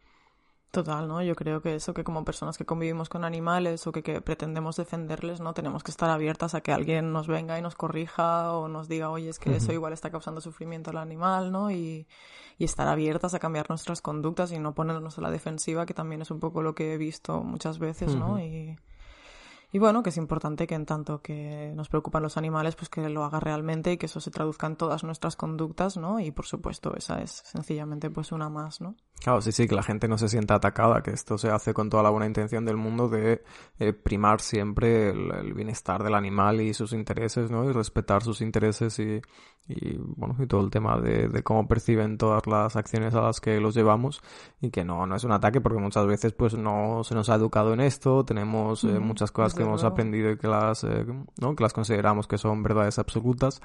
[0.74, 1.22] Total, ¿no?
[1.22, 4.74] Yo creo que eso, que como personas que convivimos con animales o que, que, pretendemos
[4.74, 5.54] defenderles, ¿no?
[5.54, 9.08] Tenemos que estar abiertas a que alguien nos venga y nos corrija o nos diga,
[9.08, 11.70] oye, es que eso igual está causando sufrimiento al animal, ¿no?
[11.70, 12.08] Y,
[12.58, 16.22] y estar abiertas a cambiar nuestras conductas y no ponernos a la defensiva, que también
[16.22, 18.40] es un poco lo que he visto muchas veces, ¿no?
[18.40, 18.76] Y
[19.74, 23.08] y bueno, que es importante que en tanto que nos preocupan los animales, pues que
[23.08, 26.20] lo haga realmente y que eso se traduzca en todas nuestras conductas, ¿no?
[26.20, 28.94] Y por supuesto, esa es sencillamente pues una más, ¿no?
[29.20, 31.90] Claro, sí, sí, que la gente no se sienta atacada, que esto se hace con
[31.90, 33.42] toda la buena intención del mundo de
[33.80, 37.68] eh, primar siempre el, bienestar del animal y sus intereses, ¿no?
[37.68, 39.22] Y respetar sus intereses y,
[39.66, 43.40] y bueno, y todo el tema de, de, cómo perciben todas las acciones a las
[43.40, 44.22] que los llevamos
[44.60, 47.36] y que no, no es un ataque porque muchas veces pues no se nos ha
[47.36, 51.04] educado en esto, tenemos eh, muchas cosas que hemos aprendido y que las, eh,
[51.40, 51.56] ¿no?
[51.56, 53.60] que las consideramos que son verdades absolutas.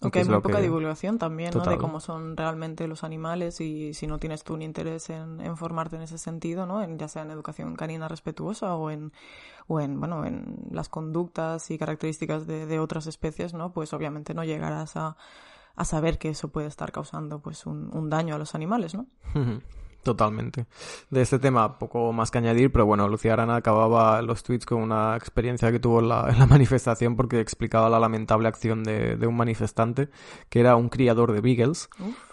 [0.00, 1.62] Aunque hay muy poca divulgación también, ¿no?
[1.62, 5.56] De cómo son realmente los animales y si no tienes tú un interés en, en,
[5.56, 6.82] formarte en ese sentido, ¿no?
[6.82, 9.12] En, ya sea en educación canina respetuosa o en,
[9.68, 13.72] o en, bueno, en las conductas y características de, de otras especies, ¿no?
[13.72, 15.16] Pues obviamente no llegarás a,
[15.76, 19.06] a saber que eso puede estar causando pues un, un daño a los animales, ¿no?
[20.02, 20.66] Totalmente.
[21.10, 24.82] De este tema, poco más que añadir, pero bueno, Lucía Arana acababa los tweets con
[24.82, 29.16] una experiencia que tuvo en la, en la manifestación porque explicaba la lamentable acción de,
[29.16, 30.08] de, un manifestante
[30.48, 31.88] que era un criador de beagles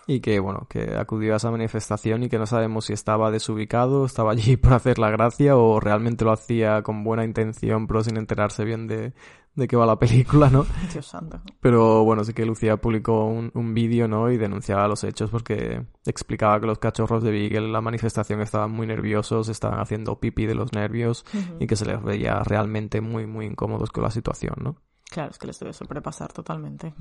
[0.07, 4.03] y que, bueno, que acudió a esa manifestación y que no sabemos si estaba desubicado,
[4.05, 8.17] estaba allí por hacer la gracia o realmente lo hacía con buena intención pero sin
[8.17, 9.13] enterarse bien de,
[9.59, 10.65] de qué va la película, ¿no?
[10.91, 11.41] Dios santo.
[11.61, 14.31] Pero bueno, sí que Lucía publicó un, un vídeo, ¿no?
[14.31, 18.71] Y denunciaba los hechos porque explicaba que los cachorros de Beagle en la manifestación estaban
[18.71, 21.57] muy nerviosos, estaban haciendo pipí de los nervios uh -huh.
[21.59, 24.77] y que se les veía realmente muy, muy incómodos con la situación, ¿no?
[25.11, 26.93] Claro, es que les debe sobrepasar totalmente.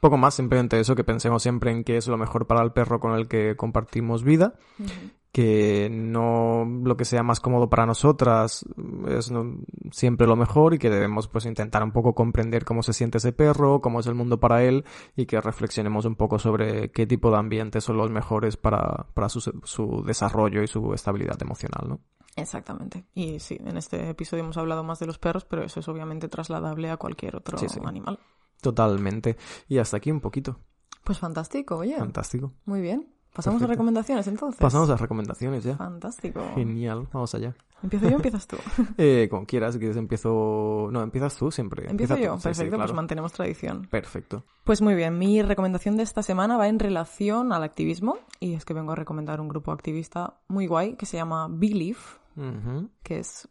[0.00, 2.98] Poco más, simplemente eso, que pensemos siempre en qué es lo mejor para el perro
[2.98, 4.54] con el que compartimos vida.
[4.80, 8.64] Uh -huh que no lo que sea más cómodo para nosotras
[9.08, 9.58] es no,
[9.90, 13.32] siempre lo mejor y que debemos pues intentar un poco comprender cómo se siente ese
[13.32, 14.84] perro, cómo es el mundo para él
[15.16, 19.28] y que reflexionemos un poco sobre qué tipo de ambientes son los mejores para, para
[19.28, 22.00] su, su desarrollo y su estabilidad emocional, ¿no?
[22.36, 23.04] Exactamente.
[23.14, 26.28] Y sí, en este episodio hemos hablado más de los perros, pero eso es obviamente
[26.28, 27.80] trasladable a cualquier otro sí, sí.
[27.84, 28.18] animal.
[28.62, 29.36] Totalmente.
[29.68, 30.60] Y hasta aquí un poquito.
[31.04, 31.96] Pues fantástico, oye.
[31.96, 32.52] Fantástico.
[32.64, 33.17] Muy bien.
[33.34, 33.64] ¿Pasamos Perfecto.
[33.64, 34.60] a recomendaciones entonces?
[34.60, 35.76] Pasamos a recomendaciones ya.
[35.76, 36.40] Fantástico.
[36.54, 37.54] Genial, vamos allá.
[37.82, 38.56] ¿Empiezo yo o empiezas tú?
[38.98, 40.88] eh, como quieras, si quieres empiezo...
[40.90, 41.88] No, empiezas tú siempre.
[41.88, 42.36] ¿Empiezo Empieza yo?
[42.36, 42.42] tú.
[42.42, 42.82] Perfecto, sí, claro.
[42.84, 43.86] pues mantenemos tradición.
[43.88, 44.42] Perfecto.
[44.64, 48.64] Pues muy bien, mi recomendación de esta semana va en relación al activismo y es
[48.64, 52.88] que vengo a recomendar un grupo activista muy guay que se llama Uh -huh.
[53.02, 53.48] que es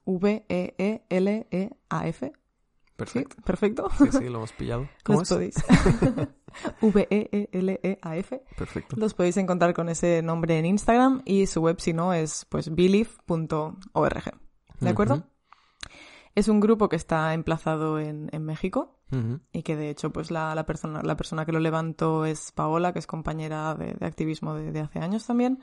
[1.17, 2.33] V-E-E-L-E-A-F.
[2.97, 3.35] Perfecto.
[3.37, 3.41] ¿Sí?
[3.45, 3.87] ¿Perfecto?
[3.97, 4.89] Sí, sí, lo hemos pillado.
[5.03, 5.35] ¿Cómo Los es?
[5.35, 5.55] podéis.
[6.81, 8.43] V-E-E-L-E-A-F.
[8.57, 8.95] Perfecto.
[8.97, 12.73] Los podéis encontrar con ese nombre en Instagram y su web, si no, es pues
[12.73, 14.23] believe.org.
[14.79, 15.23] ¿De acuerdo?
[16.35, 18.93] Es un grupo que está emplazado en, en México
[19.53, 22.91] y que de hecho pues la, la persona, la persona que lo levantó es Paola,
[22.93, 25.59] que es compañera de, de activismo de, de hace años también.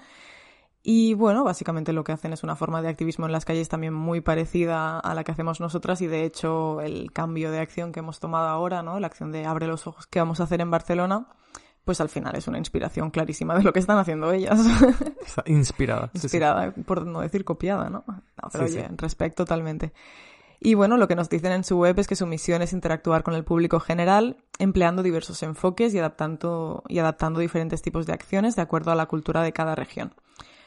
[0.86, 3.94] Y bueno, básicamente lo que hacen es una forma de activismo en las calles también
[3.94, 8.00] muy parecida a la que hacemos nosotras y de hecho el cambio de acción que
[8.00, 9.00] hemos tomado ahora, ¿no?
[9.00, 11.26] La acción de abre los ojos que vamos a hacer en Barcelona,
[11.86, 14.60] pues al final es una inspiración clarísima de lo que están haciendo ellas.
[15.26, 16.10] Está inspirada.
[16.12, 16.26] Sí, sí.
[16.26, 18.04] Inspirada, por no decir copiada, ¿no?
[18.06, 18.22] No,
[18.52, 18.94] pero Sí, oye, sí.
[18.98, 19.94] respecto totalmente.
[20.60, 23.22] Y bueno, lo que nos dicen en su web es que su misión es interactuar
[23.22, 28.54] con el público general, empleando diversos enfoques y adaptando, y adaptando diferentes tipos de acciones
[28.54, 30.12] de acuerdo a la cultura de cada región.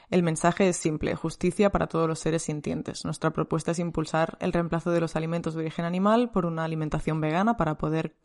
[0.09, 3.03] El mensaje es simple, justicia para todos los seres sintientes.
[3.03, 7.19] Nuestra propuesta es impulsar el reemplazo de los alimentos de origen animal por una alimentación
[7.19, 8.15] vegana para poder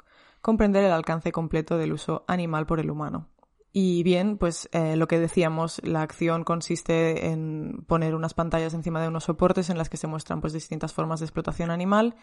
[0.40, 3.28] comprender el alcance completo del uso animal por el humano.
[3.72, 9.00] Y bien, pues eh, lo que decíamos, la acción consiste en poner unas pantallas encima
[9.00, 12.14] de unos soportes en las que se muestran pues distintas formas de explotación animal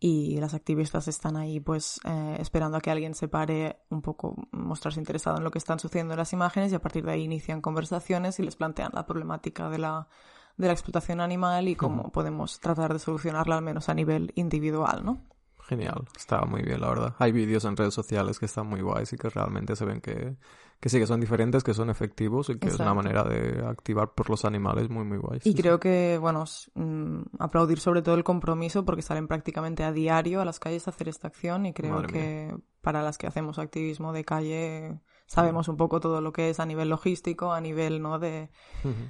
[0.00, 4.48] y las activistas están ahí pues eh, esperando a que alguien se pare un poco,
[4.52, 7.22] mostrarse interesado en lo que están sucediendo en las imágenes y a partir de ahí
[7.22, 10.08] inician conversaciones y les plantean la problemática de la,
[10.56, 15.04] de la explotación animal y cómo podemos tratar de solucionarla al menos a nivel individual,
[15.04, 15.20] ¿no?
[15.66, 16.06] Genial.
[16.14, 17.14] Está muy bien, la verdad.
[17.18, 20.36] Hay vídeos en redes sociales que están muy guays y que realmente se ven que,
[20.84, 24.12] que sí, que son diferentes, que son efectivos y que es una manera de activar
[24.12, 25.46] por los animales muy, muy guays.
[25.46, 29.92] Y Sí, creo que, bueno, mm, aplaudir sobre todo el compromiso porque salen prácticamente a
[29.92, 33.26] diario a las calles a hacer esta acción y creo Madre que para las que
[33.26, 37.62] hacemos activismo de calle sabemos un poco todo lo que es a nivel logístico, a
[37.62, 38.18] nivel, ¿no?
[38.18, 38.50] De,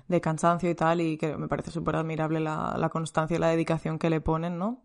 [0.07, 3.49] de cansancio y tal y que me parece súper admirable la, la constancia y la
[3.49, 4.85] dedicación que le ponen, ¿no?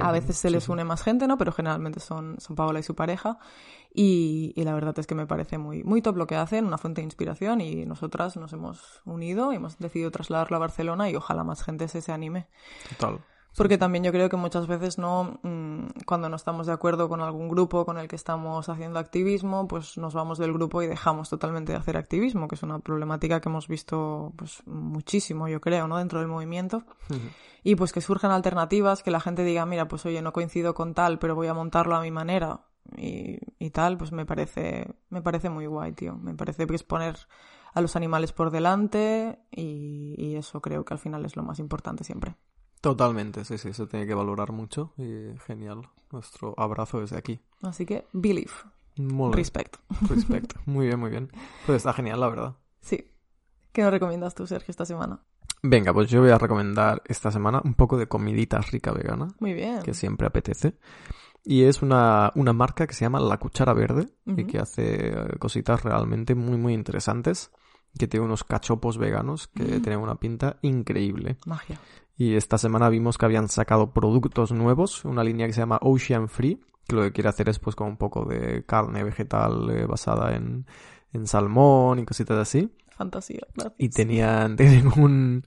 [0.00, 1.36] A veces se les une más gente, ¿no?
[1.38, 3.38] Pero generalmente son, son Paola y su pareja.
[3.92, 6.78] Y, y la verdad es que me parece muy, muy top lo que hacen, una
[6.78, 7.60] fuente de inspiración.
[7.60, 11.88] Y nosotras nos hemos unido y hemos decidido trasladarlo a Barcelona y ojalá más gente
[11.88, 12.46] se, se anime.
[12.90, 13.20] Total.
[13.56, 17.20] Porque también yo creo que muchas veces no, mm, cuando no estamos de acuerdo con
[17.20, 21.28] algún grupo con el que estamos haciendo activismo, pues nos vamos del grupo y dejamos
[21.28, 25.86] totalmente de hacer activismo, que es una problemática que hemos visto pues muchísimo, yo creo,
[25.86, 25.98] ¿no?
[25.98, 26.84] Dentro del movimiento.
[27.62, 30.94] Y pues que surjan alternativas, que la gente diga, mira, pues oye, no coincido con
[30.94, 32.62] tal, pero voy a montarlo a mi manera
[32.96, 36.16] y, y tal, pues me parece, me parece muy guay, tío.
[36.16, 37.16] Me parece que es poner
[37.74, 41.58] a los animales por delante y, y eso creo que al final es lo más
[41.58, 42.36] importante siempre.
[42.82, 45.88] Totalmente, sí, sí, se tiene que valorar mucho y genial.
[46.10, 47.40] Nuestro abrazo desde aquí.
[47.62, 48.50] Así que, believe,
[48.96, 49.32] Muy bien.
[49.32, 49.76] respect.
[50.10, 50.52] Respect.
[50.66, 51.30] Muy bien, muy bien.
[51.64, 52.56] Pues está genial, la verdad.
[52.80, 53.08] Sí.
[53.72, 55.20] ¿Qué nos recomiendas tú, Sergio, esta semana?
[55.62, 59.54] Venga, pues yo voy a recomendar esta semana un poco de comidita rica vegana, Muy
[59.54, 59.80] bien.
[59.82, 60.76] que siempre apetece.
[61.44, 65.38] Y es una, una marca que se llama La Cuchara Verde y que hace eh,
[65.38, 67.50] cositas realmente muy, muy interesantes.
[67.98, 69.82] Que tiene unos cachopos veganos que Mm.
[69.82, 71.36] tienen una pinta increíble.
[71.46, 71.78] Magia.
[72.16, 76.28] Y esta semana vimos que habían sacado productos nuevos, una línea que se llama Ocean
[76.28, 79.86] Free, que lo que quiere hacer es pues con un poco de carne vegetal eh,
[79.86, 80.66] basada en,
[81.12, 82.70] en salmón y cositas así.
[82.90, 83.40] fantasía.
[83.54, 83.74] Gracias.
[83.78, 85.46] Y tenían, tienen un,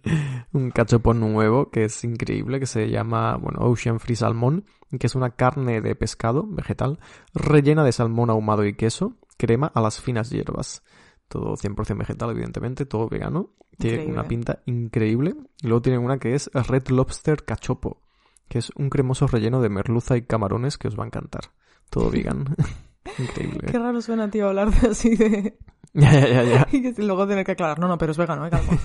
[0.53, 4.65] un cachopo nuevo que es increíble, que se llama, bueno, Ocean Free Salmon,
[4.97, 6.99] que es una carne de pescado vegetal
[7.33, 10.83] rellena de salmón ahumado y queso, crema a las finas hierbas.
[11.27, 13.49] Todo 100% vegetal, evidentemente, todo vegano.
[13.77, 14.13] Tiene Increíble.
[14.19, 15.35] una pinta increíble.
[15.61, 18.01] Y luego tienen una que es Red Lobster Cachopo,
[18.47, 21.51] que es un cremoso relleno de merluza y camarones que os va a encantar.
[21.89, 22.55] Todo vegan.
[23.19, 23.67] increíble.
[23.71, 25.57] Qué raro suena, tío, hablar de así de...
[25.93, 26.67] Ya, ya, ya, ya.
[26.73, 27.79] Y luego tener que aclarar.
[27.79, 28.49] No, no, pero es vegano, ¿eh?
[28.49, 28.77] Calma.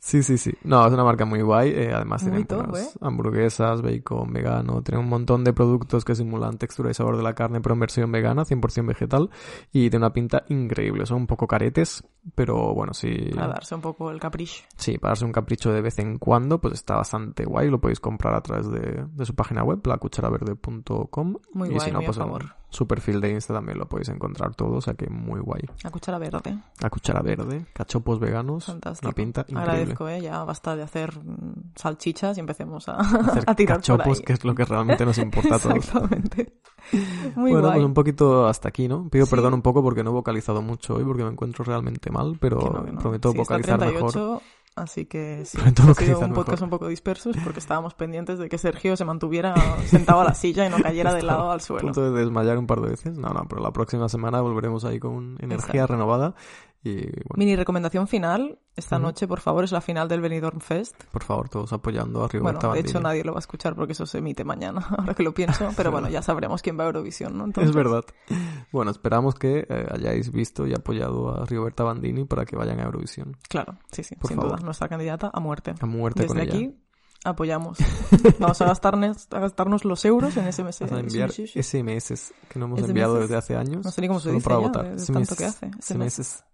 [0.00, 0.52] Sí, sí, sí.
[0.62, 1.70] No, es una marca muy guay.
[1.70, 2.98] eh, además Muy tienen top, unas ¿eh?
[3.00, 4.80] hamburguesas, bacon, vegano.
[4.82, 7.80] Tienen un montón de productos que simulan textura y sabor de la carne, pero en
[7.80, 9.28] versión vegana, 100% vegetal.
[9.72, 11.04] Y de una pinta increíble.
[11.04, 13.12] Son un poco caretes, pero bueno, sí.
[13.34, 14.62] Para darse un poco el capricho.
[14.76, 17.68] Sí, para darse un capricho de vez en cuando, pues está bastante guay.
[17.68, 21.36] Lo podéis comprar a través de, de su página web, lacucharaverde.com.
[21.52, 22.44] Muy y guay, si no, muy pues favor.
[22.70, 25.62] Su perfil de Insta también lo podéis encontrar todo, o sea que muy guay.
[25.82, 26.58] La cuchara verde.
[26.80, 29.08] La cuchara verde, cachopos veganos, Fantástico.
[29.08, 29.62] una pinta increíble.
[29.72, 30.20] Agradezco, ¿eh?
[30.20, 34.24] Ya basta de hacer mm, salchichas y empecemos a, Hacer a tirar por cachopos, ahí.
[34.24, 35.76] que es lo que realmente nos importa a todos.
[35.76, 36.52] Exactamente.
[37.36, 37.78] Muy bueno, guay.
[37.78, 39.08] pues un poquito hasta aquí, ¿no?
[39.08, 39.30] Pido Sí.
[39.30, 42.58] perdón un poco porque no he vocalizado mucho hoy, porque me encuentro realmente mal, pero
[42.58, 42.98] Que no, que no.
[43.00, 44.42] prometo Sí, vocalizar 38, mejor.
[44.82, 46.62] Así que sí, ha sido un podcast mejor.
[46.64, 49.54] un poco dispersos porque estábamos pendientes de que Sergio se mantuviera
[49.86, 51.82] sentado a la silla y no cayera de lado al A suelo.
[51.82, 53.18] punto de desmayar un par de veces.
[53.18, 55.92] No, no, pero la próxima semana volveremos ahí con energía Exacto.
[55.94, 56.34] renovada.
[56.84, 58.58] Y bueno, Mini recomendación final.
[58.76, 60.94] Esta noche, por favor, es la final del Benidorm Fest.
[61.10, 63.92] por favor, todos apoyando a Bueno, Rigoberta de hecho nadie lo va a escuchar porque
[63.92, 65.68] eso se emite mañana, ahora que lo pienso.
[65.76, 67.44] Pero bueno, ya sabremos quién va a Eurovisión, ¿no?
[67.44, 68.04] Entonces, Es verdad.
[68.70, 72.84] Bueno, esperamos que eh, hayáis visto y apoyado a Rigoberta Bandini para que vayan a
[72.84, 73.36] Eurovisión.
[73.48, 74.52] Claro, sí, sí, Por sin favor.
[74.58, 74.64] duda.
[74.64, 75.74] Nuestra candidata a muerte.
[75.80, 76.54] A muerte Desde con ella.
[76.54, 76.78] aquí
[77.24, 77.78] apoyamos.
[78.38, 80.80] Vamos a gastarnos, a gastarnos los euros en SMS.
[80.82, 81.32] Vas a enviar.
[81.32, 82.88] SMS que no hemos SMS.
[82.90, 83.84] enviado desde hace años.
[83.84, 84.84] No sé ni cómo se dice para ya, votar.
[84.92, 85.12] de SMS.
[85.12, 85.70] tanto que hace.
[85.80, 86.44] SMS.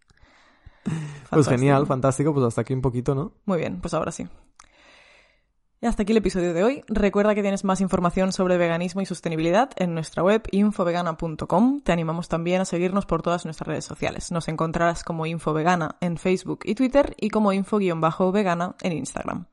[1.30, 2.32] Pues genial, fantástico.
[2.32, 3.32] Pues hasta aquí un poquito, ¿no?
[3.44, 4.28] Muy bien, pues ahora sí.
[5.84, 6.82] Y hasta aquí el episodio de hoy.
[6.88, 11.82] Recuerda que tienes más información sobre veganismo y sostenibilidad en nuestra web infovegana.com.
[11.82, 14.30] Te animamos también a seguirnos por todas nuestras redes sociales.
[14.30, 19.46] Nos encontrarás como Infovegana en Facebook y Twitter y como info-vegana en Instagram.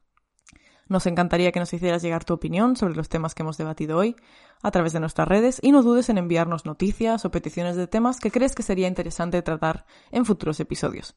[0.88, 4.16] Nos encantaría que nos hicieras llegar tu opinión sobre los temas que hemos debatido hoy
[4.64, 8.20] a través de nuestras redes y no dudes en enviarnos noticias o peticiones de temas
[8.20, 11.16] que crees que sería interesante tratar en futuros episodios.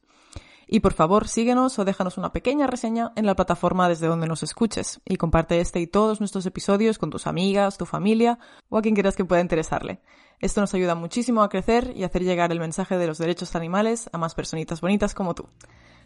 [0.67, 4.41] Y por favor, síguenos o déjanos una pequeña reseña en la plataforma desde donde nos
[4.41, 8.39] escuches y comparte este y todos nuestros episodios con tus amigas, tu familia
[8.69, 10.01] o a quien quieras que pueda interesarle.
[10.39, 14.09] Esto nos ayuda muchísimo a crecer y hacer llegar el mensaje de los derechos animales
[14.11, 15.47] a más personitas bonitas como tú.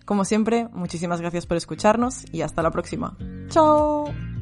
[0.06, 3.18] Como siempre, muchísimas gracias por escucharnos y hasta la próxima.
[3.50, 4.39] ¡Chao!